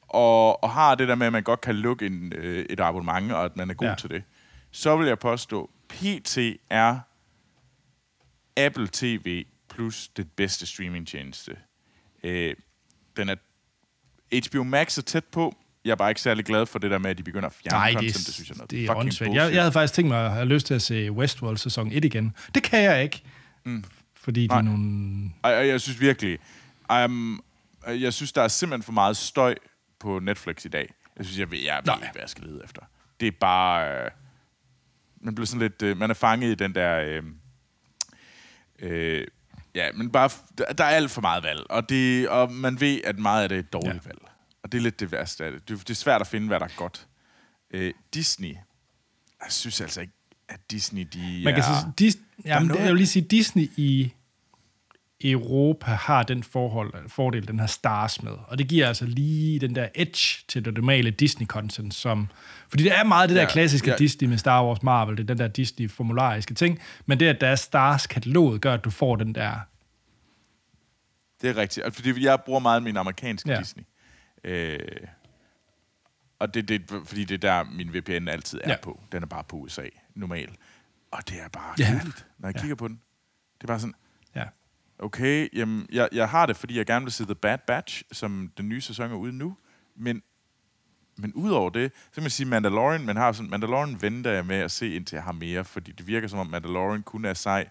[0.09, 3.31] og, og har det der med, at man godt kan lukke en, øh, et abonnement,
[3.31, 3.91] og at man er god Ja.
[3.91, 3.95] ja.
[3.95, 4.23] til det,
[4.71, 6.37] så vil jeg påstå, PT
[6.69, 6.99] er
[8.57, 11.57] Apple TV plus det bedste streamingtjeneste.
[12.23, 12.55] Øh,
[13.17, 13.35] den er
[14.49, 15.55] HBO Max er tæt på.
[15.85, 17.77] Jeg er bare ikke særlig glad for det der med, at de begynder at fjerne
[17.77, 18.15] Nej, content.
[18.17, 19.33] det, Det synes jeg er noget det er åndssvagt.
[19.33, 22.05] Jeg, jeg havde faktisk tænkt mig at have lyst til at se Westworld sæson 1
[22.05, 22.33] igen.
[22.55, 23.23] Det kan jeg ikke.
[23.65, 23.83] Mm.
[24.15, 24.57] Fordi de Nej.
[24.57, 25.31] er nogle...
[25.43, 26.39] Og jeg, jeg synes virkelig,
[27.05, 27.43] um,
[27.87, 29.55] jeg synes, der er simpelthen for meget støj
[29.99, 30.93] på Netflix i dag.
[31.17, 32.81] Jeg synes, jeg ved, jeg ved ikke, hvad jeg skal lede efter.
[33.19, 34.05] Det er bare...
[34.05, 34.11] Øh,
[35.21, 35.81] man bliver sådan lidt...
[35.81, 36.97] Øh, man er fanget i den der...
[36.99, 37.23] Øh,
[38.79, 39.27] øh,
[39.75, 40.29] ja, men bare...
[40.57, 43.55] Der, er alt for meget valg, og, det, og man ved, at meget af det
[43.55, 44.09] er et dårligt Ja.
[44.09, 44.19] valg.
[44.63, 45.69] Og det er lidt det værste af det.
[45.69, 47.07] Det, det er svært at finde, hvad der er godt.
[47.71, 48.55] Øh, Disney...
[49.43, 50.13] Jeg synes altså ikke,
[50.49, 51.67] at Disney, de Man kan er...
[51.81, 54.13] sige, Dis, jamen, noget- jeg vil lige sige, Disney i
[55.23, 58.31] Europa har den forhold, fordel, den har stars med.
[58.47, 62.27] Og det giver altså lige den der edge til det normale Disney-content, som...
[62.69, 63.95] Fordi det er meget det der Ja, klassiske ja.
[63.95, 66.79] Disney med Star Wars, Marvel, det er den der Disney-formulariske ting.
[67.05, 69.59] Men det, at der er stars-kataloget, gør, at du får den der...
[71.41, 71.85] Det er rigtigt.
[71.85, 73.59] Altså, Fordi jeg bruger meget min amerikanske Ja.
[73.59, 73.83] Disney.
[74.43, 74.79] Øh,
[76.39, 78.75] og det, det, fordi det er der, min VPN altid er Ja.
[78.81, 78.99] på.
[79.11, 79.81] Den er bare på USA,
[80.15, 80.53] normalt.
[81.11, 81.85] Og det er bare Ja.
[81.85, 82.61] kedeligt, når jeg Ja.
[82.61, 82.95] kigger på den.
[83.57, 83.95] Det er bare sådan.
[84.99, 88.51] Okay, jamen, jeg, jeg har det, fordi jeg gerne vil se The Bad Batch, som
[88.57, 89.57] den nye sæson er ude nu.
[89.95, 90.23] Men,
[91.17, 94.55] men udover det, så kan man sige Mandalorian, men har sådan, Mandalorian venter jeg med
[94.55, 97.69] at se, indtil jeg har mere, fordi det virker som om Mandalorian kun er sej.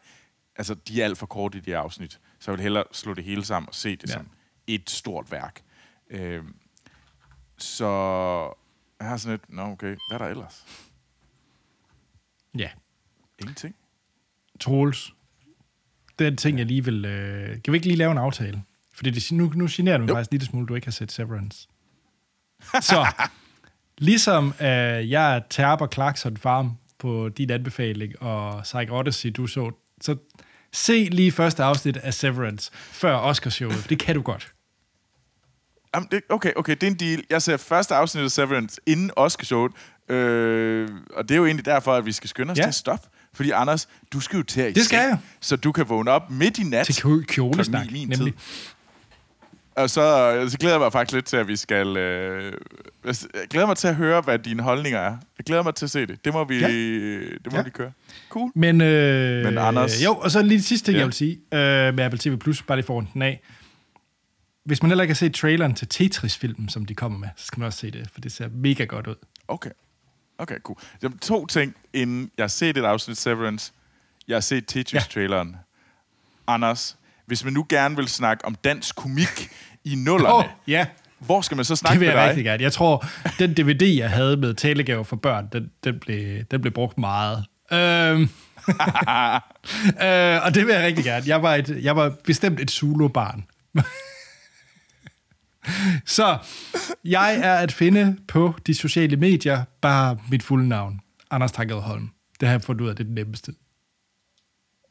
[0.57, 2.21] Altså, de er alt for korte i de afsnit.
[2.39, 4.15] Så jeg vil hellere slå det hele sammen og se det Ja.
[4.15, 4.29] som
[4.67, 5.63] et stort værk.
[6.11, 6.55] Øhm,
[7.59, 7.87] så
[9.01, 10.67] jeg har sådan lidt, nå okay, hvad er der ellers?
[12.59, 12.71] Ja.
[13.39, 13.75] Ingenting.
[14.61, 15.15] Troels,
[16.19, 17.05] det er en ting, jeg lige vil...
[17.05, 18.63] Øh, kan vi ikke lige lave en aftale?
[18.95, 20.15] Fordi det, nu, nu generer du mig Jo.
[20.15, 21.69] faktisk lidt smule, du ikke har set Severance.
[22.81, 23.07] Så,
[23.99, 24.67] ligesom øh,
[25.11, 30.17] jeg er Terber Clarkson Farm på din anbefaling, og Psych Odyssey, du så, så
[30.73, 34.53] se lige første afsnit af Severance før Oscarshowet, det kan du godt.
[35.95, 37.25] Jamen, det, okay, okay, det er en deal.
[37.31, 39.73] Jeg ser første afsnit af Severance inden Oscar-showet,
[40.09, 42.63] øh, og det er jo egentlig derfor, at vi skal skynde os ja.
[42.63, 43.09] til at stoppe.
[43.37, 45.19] Fordi Anders, du skal jo til at Det skal jeg.
[45.41, 46.87] Så du kan vågne op midt i nat.
[46.87, 48.19] Til kjole- kjolesnak, min nemlig.
[48.35, 48.41] tid.
[49.77, 51.97] Og så, så glæder jeg mig faktisk lidt til, at vi skal...
[51.97, 52.53] Øh,
[53.05, 53.15] jeg
[53.51, 55.17] glæder mig til at høre, hvad dine holdninger er.
[55.39, 56.25] Jeg glæder mig til at se det.
[56.25, 56.69] Det må vi, Ja.
[56.69, 57.63] det må Ja.
[57.63, 57.93] vi køre.
[58.29, 58.51] Cool.
[58.55, 60.99] Men, øh, Men Anders- Jo, og så lige det sidste ting, ja.
[60.99, 63.41] Jeg vil sige øh, med Apple TV+, Plus, bare lige for den af.
[64.65, 67.61] Hvis man heller ikke har set traileren til Tetris-filmen, som de kommer med, så skal
[67.61, 69.15] man også se det, for det ser mega godt ud.
[69.49, 69.71] Okay.
[70.39, 70.79] Okay, cool.
[71.03, 73.73] Jamen, to ting, inden jeg har set et afsnit Severance.
[74.29, 75.57] Jeg har set Tetris-traileren.
[76.47, 79.51] Anders, hvis man nu gerne vil snakke om dansk komik
[79.85, 80.45] i nullerne, oh.
[80.67, 80.87] ja,
[81.19, 82.29] hvor skal man så det snakke vil med jeg dig?
[82.29, 82.63] rigtig gerne.
[82.63, 83.07] Jeg tror,
[83.39, 87.45] den DVD, jeg havde med talegaver for børn, den, den, blev, den blev brugt meget.
[87.73, 88.21] Øhm,
[90.07, 91.25] øh, og det vil jeg rigtig gerne.
[91.27, 93.45] Jeg var, et, jeg var bestemt et Zulu-barn.
[96.05, 96.39] Så
[97.05, 101.01] jeg er at finde på de sociale medier, bare mit fulde navn.
[101.31, 102.11] Anders Tanked Holm.
[102.41, 103.53] Det har jeg fundet ud af, det er det nemmeste.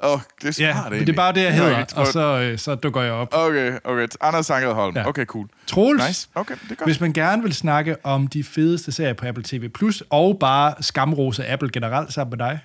[0.04, 1.08] Åh, oh, det er smart Ja, egentlig.
[1.08, 3.28] det er bare det, jeg hedder, ikke og så, øh, så dukker jeg op.
[3.32, 4.08] Okay, okay.
[4.22, 4.96] Anders Sanket Holm.
[4.96, 5.08] Ja.
[5.08, 5.50] Okay, cool.
[5.68, 6.30] Troels, Nice.
[6.36, 6.88] Okay, det er godt.
[6.88, 9.70] hvis man gerne vil snakke om de fedeste serier på Apple TV+,
[10.10, 12.60] og bare skamrose Apple generelt sammen med dig,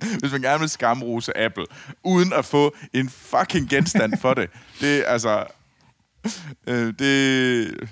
[0.20, 1.64] Hvis man gerne vil skamrose Apple,
[2.04, 4.50] uden at få en fucking genstand for det.
[4.80, 5.44] Det er altså...
[6.68, 7.90] Øh, det...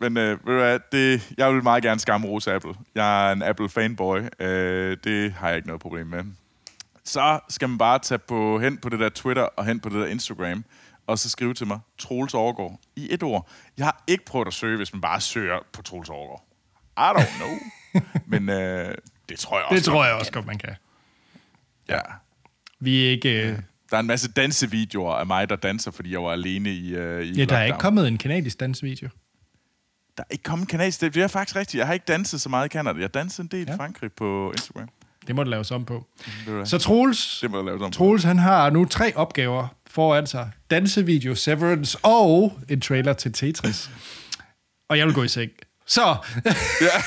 [0.00, 2.74] Men øh, ved du hvad, det, jeg vil meget gerne skamrose Apple.
[2.94, 4.44] Jeg er en Apple-fanboy.
[4.44, 6.24] Øh, det har jeg ikke noget problem med.
[7.04, 10.00] Så skal man bare tage på, hen på det der Twitter og hen på det
[10.00, 10.64] der Instagram,
[11.06, 13.50] og så skrive til mig, Troels Overgaard, i et ord.
[13.78, 16.44] Jeg har ikke prøvet at søge, hvis man bare søger på Troels Overgaard.
[16.98, 17.58] I don't know.
[18.38, 18.94] Men øh,
[19.28, 19.76] det tror jeg også.
[19.76, 20.42] det tror jeg også kan.
[20.42, 20.74] godt, man kan.
[21.88, 22.00] Ja.
[22.80, 23.50] Vi er ikke...
[23.50, 23.58] Øh,
[23.90, 27.24] Der er en masse dansevideoer af mig, der danser, fordi jeg var alene i, øh,
[27.24, 27.66] i ja, der er lockdown.
[27.66, 29.08] ikke kommet en kanadisk dansvideo.
[30.16, 31.00] Der er ikke kommet kanadisk.
[31.00, 31.78] Det er faktisk rigtigt.
[31.78, 33.00] Jeg har ikke danset så meget i Canada.
[33.00, 33.74] Jeg dansede en del Ja.
[33.74, 34.88] i Frankrig på Instagram.
[35.26, 36.06] Det må det laves om på.
[36.46, 36.66] Du hvad?
[36.66, 37.90] Så Troels, det må jeg lave om.
[37.90, 40.50] Troels han har nu tre opgaver foran sig.
[40.70, 43.90] Dansevideo, Severance og en trailer til Tetris.
[44.88, 45.50] Og jeg vil gå i seng.
[45.86, 46.16] Så,
[46.80, 47.02] Ja.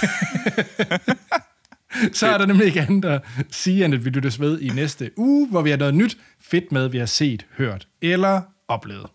[2.13, 3.21] så er der nemlig ikke andet at
[3.51, 6.71] sige, end at vi lyttes ved i næste uge, hvor vi har noget nyt fedt
[6.71, 9.09] med, vi har set, hørt eller oplevet.